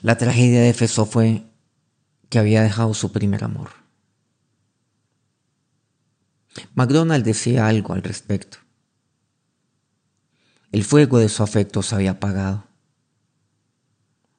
La 0.05 0.19
tragedia 0.19 0.61
de 0.61 0.69
Efeso 0.69 1.07
fue 1.07 1.47
que 2.29 2.39
había 2.39 2.63
dejado 2.63 2.93
su 2.93 3.11
primer 3.11 3.43
amor. 3.43 3.71
McDonald 6.75 7.25
decía 7.25 7.67
algo 7.69 7.95
al 7.95 8.03
respecto. 8.03 8.59
El 10.73 10.85
fuego 10.85 11.19
de 11.21 11.31
su 11.31 11.43
afecto 11.43 11.83
se 11.83 11.95
había 11.95 12.11
apagado. 12.11 12.67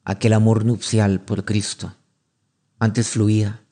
Aquel 0.03 0.33
amor 0.33 0.65
nupcial 0.65 1.19
por 1.21 1.45
Cristo 1.45 1.95
antes 2.77 3.09
fluía 3.09 3.65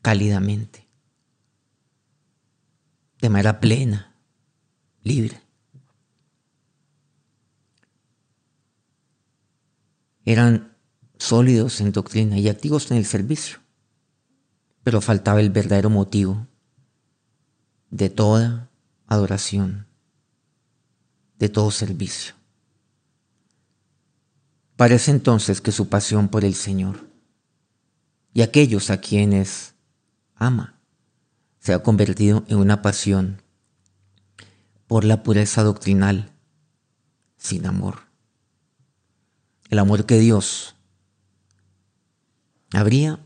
cálidamente, 0.00 0.88
de 3.20 3.28
manera 3.28 3.60
plena, 3.60 4.14
libre. 5.02 5.47
Eran 10.28 10.76
sólidos 11.16 11.80
en 11.80 11.90
doctrina 11.90 12.36
y 12.36 12.50
activos 12.50 12.90
en 12.90 12.98
el 12.98 13.06
servicio, 13.06 13.60
pero 14.84 15.00
faltaba 15.00 15.40
el 15.40 15.48
verdadero 15.48 15.88
motivo 15.88 16.46
de 17.88 18.10
toda 18.10 18.68
adoración 19.06 19.86
de 21.38 21.48
todo 21.48 21.70
servicio. 21.70 22.34
Parece 24.76 25.12
entonces 25.12 25.62
que 25.62 25.72
su 25.72 25.88
pasión 25.88 26.28
por 26.28 26.44
el 26.44 26.54
Señor 26.54 27.08
y 28.34 28.42
aquellos 28.42 28.90
a 28.90 29.00
quienes 29.00 29.76
ama 30.34 30.78
se 31.58 31.72
ha 31.72 31.82
convertido 31.82 32.44
en 32.48 32.58
una 32.58 32.82
pasión 32.82 33.40
por 34.88 35.04
la 35.04 35.22
pureza 35.22 35.62
doctrinal 35.62 36.34
sin 37.38 37.64
amor. 37.64 38.07
El 39.68 39.78
amor 39.78 40.06
que 40.06 40.18
Dios 40.18 40.76
habría 42.72 43.20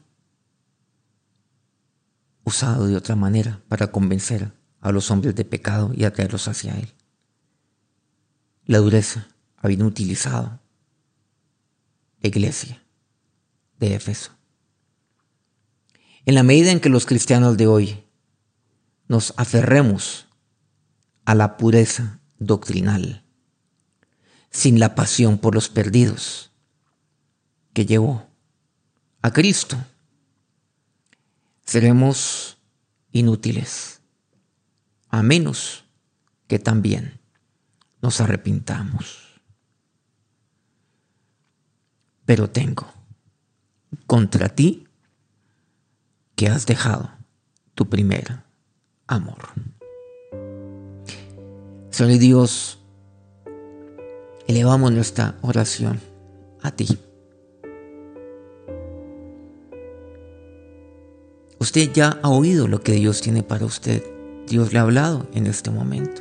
usado 2.44 2.86
de 2.86 2.96
otra 2.96 3.16
manera 3.16 3.62
para 3.68 3.92
convencer 3.92 4.52
a 4.80 4.92
los 4.92 5.10
hombres 5.10 5.34
de 5.34 5.44
pecado 5.44 5.92
y 5.94 6.04
atraerlos 6.04 6.48
hacia 6.48 6.78
Él 6.78 6.92
la 8.66 8.78
dureza 8.78 9.28
habían 9.56 9.82
utilizado 9.82 10.60
la 12.20 12.28
iglesia 12.28 12.82
de 13.78 13.94
Éfeso. 13.94 14.32
En 16.24 16.34
la 16.34 16.42
medida 16.42 16.70
en 16.70 16.80
que 16.80 16.88
los 16.88 17.06
cristianos 17.06 17.56
de 17.56 17.66
hoy 17.66 18.04
nos 19.08 19.34
aferremos 19.36 20.28
a 21.24 21.34
la 21.34 21.56
pureza 21.56 22.20
doctrinal, 22.38 23.21
sin 24.52 24.78
la 24.78 24.94
pasión 24.94 25.38
por 25.38 25.54
los 25.54 25.68
perdidos 25.68 26.52
que 27.72 27.86
llevó 27.86 28.28
a 29.22 29.32
Cristo, 29.32 29.82
seremos 31.64 32.58
inútiles, 33.12 34.02
a 35.08 35.22
menos 35.22 35.84
que 36.48 36.58
también 36.58 37.20
nos 38.02 38.20
arrepintamos. 38.20 39.40
Pero 42.26 42.50
tengo 42.50 42.92
contra 44.06 44.50
ti 44.50 44.86
que 46.36 46.48
has 46.48 46.66
dejado 46.66 47.10
tu 47.74 47.88
primer 47.88 48.42
amor. 49.06 49.48
Señor 51.90 52.18
Dios, 52.18 52.81
elevamos 54.52 54.92
nuestra 54.92 55.34
oración 55.40 55.98
a 56.60 56.70
ti. 56.72 56.86
Usted 61.58 61.90
ya 61.94 62.18
ha 62.22 62.28
oído 62.28 62.68
lo 62.68 62.82
que 62.82 62.92
Dios 62.92 63.22
tiene 63.22 63.42
para 63.42 63.64
usted. 63.64 64.04
Dios 64.46 64.74
le 64.74 64.78
ha 64.78 64.82
hablado 64.82 65.26
en 65.32 65.46
este 65.46 65.70
momento 65.70 66.20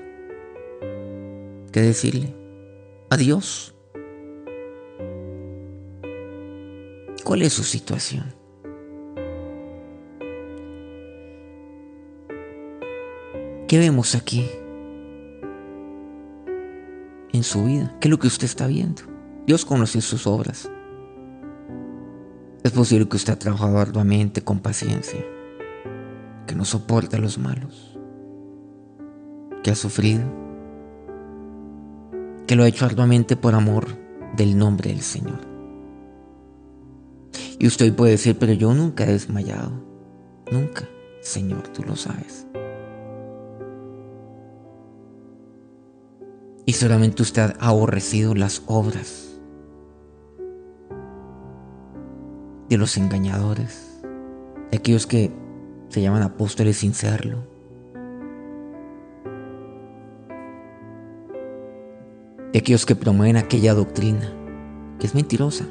que 1.74 1.82
decirle 1.82 2.34
adiós. 3.10 3.76
¿Cuál 7.26 7.42
es 7.42 7.52
su 7.52 7.64
situación? 7.64 8.34
¿Qué 13.68 13.78
vemos 13.78 14.16
aquí 14.16 14.50
en 17.42 17.44
su 17.44 17.66
vida? 17.66 17.96
¿Qué 18.00 18.08
es 18.08 18.12
lo 18.12 18.20
que 18.20 18.28
usted 18.28 18.46
está 18.46 18.68
viendo? 18.68 19.02
Dios 19.48 19.66
conoce 19.66 20.00
sus 20.02 20.28
obras. 20.28 20.70
Es 22.64 22.72
posible 22.72 23.10
que 23.10 23.18
usted 23.18 23.34
ha 23.34 23.40
trabajado 23.40 23.80
arduamente 23.80 24.44
con 24.44 24.60
paciencia, 24.60 25.20
que 26.46 26.54
no 26.54 26.64
soporta 26.64 27.18
a 27.18 27.20
los 27.20 27.40
malos, 27.40 27.98
que 29.64 29.72
ha 29.72 29.76
sufrido 29.76 30.22
que 32.46 32.56
lo 32.56 32.64
ha 32.64 32.68
hecho 32.68 32.86
arduamente 32.86 33.36
por 33.36 33.56
amor 33.56 33.88
del 34.36 34.58
nombre 34.58 34.90
del 34.90 35.02
Señor. 35.02 35.40
Y 37.58 37.66
usted 37.66 37.96
puede 37.96 38.12
decir, 38.12 38.38
pero 38.38 38.54
yo 38.54 38.74
nunca 38.74 39.06
he 39.06 39.14
desmayado. 39.14 39.72
Nunca, 40.52 40.88
Señor, 41.22 41.70
tú 41.70 41.84
lo 41.84 41.96
sabes. 41.96 42.46
Solamente 46.82 47.22
usted 47.22 47.54
ha 47.60 47.68
aborrecido 47.68 48.34
las 48.34 48.64
obras 48.66 49.40
de 52.70 52.76
los 52.76 52.98
engañadores, 52.98 54.02
de 54.72 54.78
aquellos 54.80 55.06
que 55.06 55.32
se 55.90 56.02
llaman 56.02 56.24
apóstoles 56.24 56.78
sin 56.78 56.96
serlo. 56.96 57.46
De 62.52 62.58
aquellos 62.58 62.88
que 62.88 62.96
promueven 62.96 63.38
aquella 63.38 63.76
doctrina 63.76 64.34
que 65.00 65.06
es 65.06 65.14
mentirosa, 65.14 65.68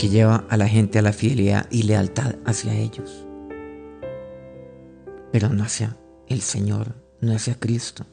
que 0.00 0.08
lleva 0.08 0.46
a 0.48 0.56
la 0.56 0.66
gente 0.66 0.98
a 0.98 1.02
la 1.02 1.12
fidelidad 1.12 1.68
y 1.70 1.84
lealtad 1.84 2.34
hacia 2.44 2.74
ellos, 2.74 3.24
pero 5.30 5.48
no 5.48 5.62
hacia 5.62 5.96
el 6.26 6.40
Señor, 6.40 6.96
no 7.20 7.36
hacia 7.36 7.54
Cristo. 7.54 8.04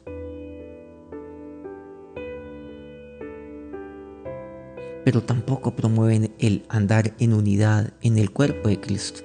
Pero 5.04 5.22
tampoco 5.22 5.76
promueven 5.76 6.34
el 6.38 6.64
andar 6.68 7.14
en 7.18 7.34
unidad 7.34 7.92
en 8.00 8.16
el 8.16 8.30
cuerpo 8.30 8.70
de 8.70 8.80
Cristo, 8.80 9.20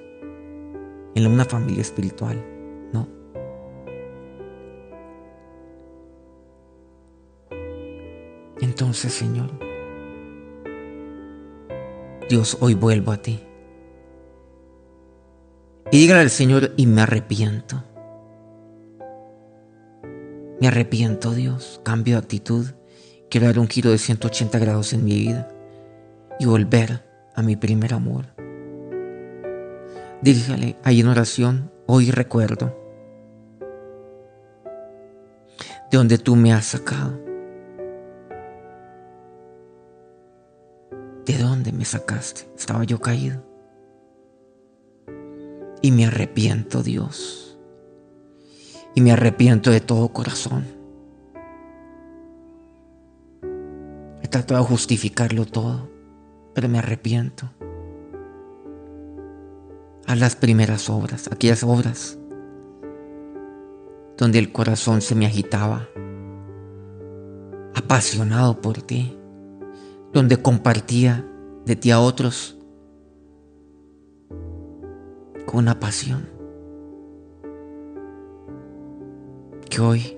en 1.15 1.25
una 1.25 1.45
familia 1.45 1.81
espiritual, 1.81 2.45
¿no? 2.91 3.07
Entonces, 8.59 9.13
Señor, 9.13 9.49
Dios, 12.29 12.57
hoy 12.59 12.73
vuelvo 12.73 13.13
a 13.13 13.17
ti. 13.17 13.39
Y 15.91 15.97
dígale 15.97 16.21
al 16.21 16.29
Señor, 16.29 16.73
y 16.75 16.85
me 16.85 17.01
arrepiento. 17.01 17.83
Me 20.61 20.67
arrepiento, 20.67 21.33
Dios. 21.33 21.79
Cambio 21.83 22.15
de 22.15 22.19
actitud. 22.19 22.67
Quiero 23.29 23.47
dar 23.47 23.57
un 23.57 23.67
giro 23.67 23.89
de 23.89 23.97
180 23.97 24.59
grados 24.59 24.93
en 24.93 25.05
mi 25.05 25.15
vida 25.15 25.55
y 26.39 26.45
volver 26.45 27.05
a 27.35 27.41
mi 27.41 27.55
primer 27.55 27.93
amor. 27.93 28.25
Dígale 30.21 30.77
ahí 30.83 31.01
en 31.01 31.07
oración, 31.07 31.71
hoy 31.85 32.11
recuerdo 32.11 32.75
de 35.91 35.97
donde 35.97 36.17
tú 36.17 36.35
me 36.35 36.53
has 36.53 36.65
sacado. 36.65 37.19
¿De 41.25 41.37
dónde 41.37 41.71
me 41.71 41.85
sacaste? 41.85 42.49
Estaba 42.57 42.83
yo 42.83 42.99
caído. 42.99 43.43
Y 45.81 45.91
me 45.91 46.05
arrepiento, 46.05 46.83
Dios. 46.83 47.57
Y 48.95 49.01
me 49.01 49.11
arrepiento 49.11 49.71
de 49.71 49.79
todo 49.79 50.09
corazón. 50.09 50.65
He 54.21 54.27
tratado 54.27 54.61
de 54.61 54.67
justificarlo 54.67 55.45
todo 55.45 55.98
pero 56.53 56.69
me 56.69 56.79
arrepiento. 56.79 57.49
A 60.05 60.15
las 60.15 60.35
primeras 60.35 60.89
obras, 60.89 61.29
aquellas 61.31 61.63
obras 61.63 62.17
donde 64.17 64.39
el 64.39 64.51
corazón 64.51 65.01
se 65.01 65.15
me 65.15 65.25
agitaba, 65.25 65.87
apasionado 67.73 68.59
por 68.59 68.81
ti, 68.81 69.17
donde 70.11 70.37
compartía 70.37 71.25
de 71.65 71.75
ti 71.75 71.91
a 71.91 71.99
otros 71.99 72.57
con 75.45 75.59
una 75.59 75.79
pasión 75.79 76.27
que 79.69 79.79
hoy, 79.79 80.17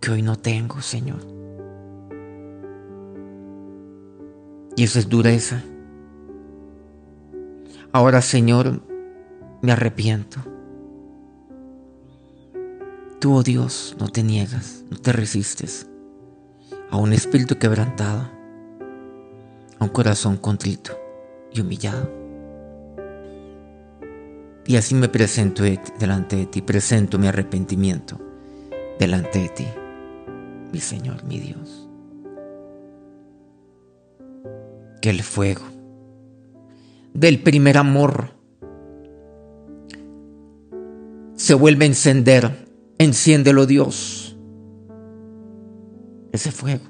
que 0.00 0.10
hoy 0.10 0.22
no 0.22 0.36
tengo, 0.36 0.80
Señor. 0.82 1.39
Y 4.80 4.84
eso 4.84 4.98
es 4.98 5.10
dureza. 5.10 5.62
Ahora, 7.92 8.22
Señor, 8.22 8.82
me 9.60 9.72
arrepiento. 9.72 10.40
Tú, 13.18 13.34
oh 13.34 13.42
Dios, 13.42 13.94
no 14.00 14.08
te 14.08 14.22
niegas, 14.22 14.82
no 14.88 14.96
te 14.96 15.12
resistes 15.12 15.86
a 16.90 16.96
un 16.96 17.12
espíritu 17.12 17.58
quebrantado, 17.58 18.30
a 19.78 19.84
un 19.84 19.90
corazón 19.90 20.38
contrito 20.38 20.92
y 21.52 21.60
humillado. 21.60 22.10
Y 24.64 24.76
así 24.76 24.94
me 24.94 25.10
presento 25.10 25.62
delante 25.98 26.36
de 26.36 26.46
ti, 26.46 26.62
presento 26.62 27.18
mi 27.18 27.26
arrepentimiento 27.26 28.18
delante 28.98 29.40
de 29.40 29.48
ti, 29.50 29.66
mi 30.72 30.80
Señor, 30.80 31.22
mi 31.24 31.38
Dios. 31.38 31.89
Que 35.00 35.10
el 35.10 35.22
fuego 35.22 35.64
del 37.14 37.42
primer 37.42 37.78
amor 37.78 38.34
se 41.34 41.54
vuelve 41.54 41.84
a 41.84 41.88
encender. 41.88 42.68
Enciéndelo 42.98 43.64
Dios. 43.64 44.36
Ese 46.32 46.52
fuego 46.52 46.84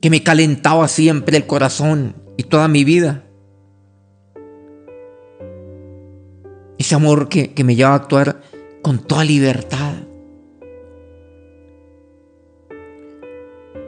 que 0.00 0.10
me 0.10 0.22
calentaba 0.22 0.88
siempre 0.88 1.36
el 1.36 1.46
corazón 1.46 2.14
y 2.36 2.44
toda 2.44 2.68
mi 2.68 2.84
vida. 2.84 3.24
Ese 6.78 6.94
amor 6.94 7.28
que, 7.28 7.52
me 7.64 7.74
lleva 7.74 7.90
a 7.90 7.94
actuar 7.94 8.40
con 8.82 8.98
toda 8.98 9.24
libertad. 9.24 9.94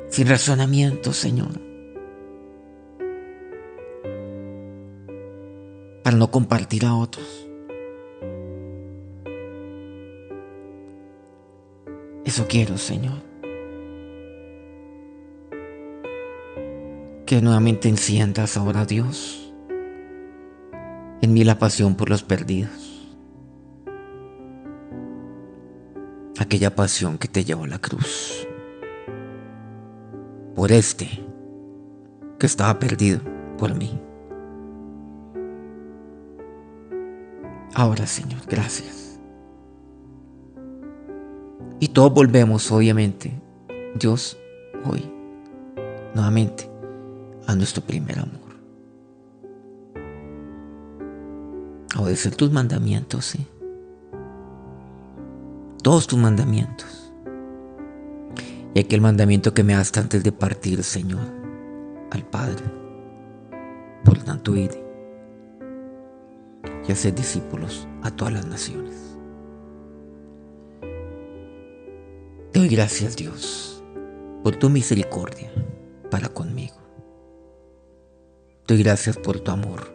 Sin 0.09 0.27
razonamiento, 0.27 1.13
Señor. 1.13 1.68
Para 6.09 6.17
no 6.17 6.31
compartir 6.31 6.87
a 6.87 6.95
otros. 6.95 7.47
Eso 12.25 12.47
quiero, 12.49 12.79
Señor. 12.79 13.23
Que 17.27 17.43
nuevamente 17.43 17.91
enciendas 17.91 18.57
ahora, 18.57 18.87
Dios, 18.87 19.53
en 21.21 21.35
mí 21.35 21.45
la 21.45 21.59
pasión 21.59 21.95
por 21.95 22.09
los 22.09 22.23
perdidos. 22.23 23.07
Aquella 26.39 26.75
pasión 26.75 27.19
que 27.19 27.29
te 27.29 27.45
llevó 27.45 27.65
a 27.65 27.69
la 27.69 27.81
cruz. 27.81 28.49
Por 30.55 30.73
este 30.73 31.23
que 32.39 32.47
estaba 32.47 32.79
perdido 32.79 33.21
por 33.59 33.75
mí. 33.75 34.08
Ahora, 37.79 38.09
Señor, 38.09 38.41
gracias. 38.49 39.21
Y 41.79 41.87
todos 41.87 42.13
volvemos, 42.13 42.73
obviamente, 42.73 43.41
Dios, 43.95 44.37
hoy, 44.85 45.09
nuevamente, 46.13 46.69
a 47.47 47.55
nuestro 47.55 47.85
primer 47.85 48.19
amor. 48.19 48.51
A 51.95 52.03
obedecer 52.03 52.35
tus 52.35 52.51
mandamientos, 52.51 53.27
sí. 53.27 53.47
Todos 55.81 56.09
tus 56.09 56.19
mandamientos. 56.19 57.13
Y 58.75 58.81
aquel 58.81 59.01
mandamiento 59.01 59.55
que 59.55 59.63
me 59.63 59.75
das 59.75 59.97
antes 59.97 60.25
de 60.25 60.33
partir, 60.33 60.83
Señor, 60.83 61.29
al 62.11 62.25
Padre. 62.25 62.65
Por 64.03 64.19
tanto, 64.19 64.57
ide 64.57 64.88
y 66.89 66.93
hacer 66.93 67.15
discípulos 67.15 67.87
a 68.03 68.11
todas 68.11 68.33
las 68.33 68.47
naciones. 68.47 68.97
Te 72.53 72.59
doy 72.59 72.69
gracias 72.69 73.15
Dios 73.15 73.85
por 74.43 74.57
tu 74.57 74.71
misericordia 74.71 75.53
para 76.11 76.29
conmigo. 76.29 76.77
Te 78.67 78.75
doy 78.75 78.83
gracias 78.83 79.19
por 79.19 79.39
tu 79.41 79.51
amor. 79.51 79.95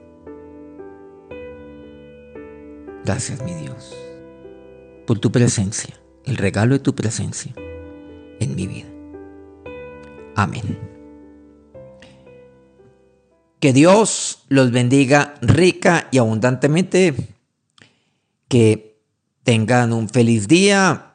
Gracias 3.03 3.43
mi 3.43 3.53
Dios 3.55 3.93
por 5.05 5.19
tu 5.19 5.31
presencia, 5.31 5.93
el 6.23 6.37
regalo 6.37 6.75
de 6.75 6.79
tu 6.79 6.95
presencia 6.95 7.53
en 8.39 8.55
mi 8.55 8.67
vida. 8.67 8.89
Amén. 10.35 10.92
Que 13.63 13.71
Dios 13.71 14.43
los 14.49 14.71
bendiga 14.71 15.35
rica 15.41 16.09
y 16.11 16.17
abundantemente. 16.17 17.15
Que 18.49 18.99
tengan 19.43 19.93
un 19.93 20.09
feliz 20.09 20.49
día 20.49 21.13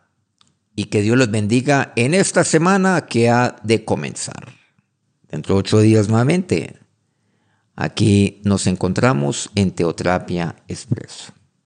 y 0.75 0.85
que 0.87 1.03
Dios 1.03 1.19
los 1.19 1.31
bendiga 1.31 1.93
en 1.95 2.15
esta 2.15 2.45
semana 2.45 3.03
que 3.03 3.29
ha 3.29 3.57
de 3.65 3.85
comenzar. 3.85 4.55
Dentro 5.29 5.57
de 5.57 5.61
ocho 5.61 5.81
días 5.81 6.09
nuevamente, 6.09 6.79
aquí 7.77 8.41
nos 8.45 8.67
encontramos 8.67 9.51
en 9.55 9.73
Teoterapia 9.73 10.57
Expreso. 10.69 11.35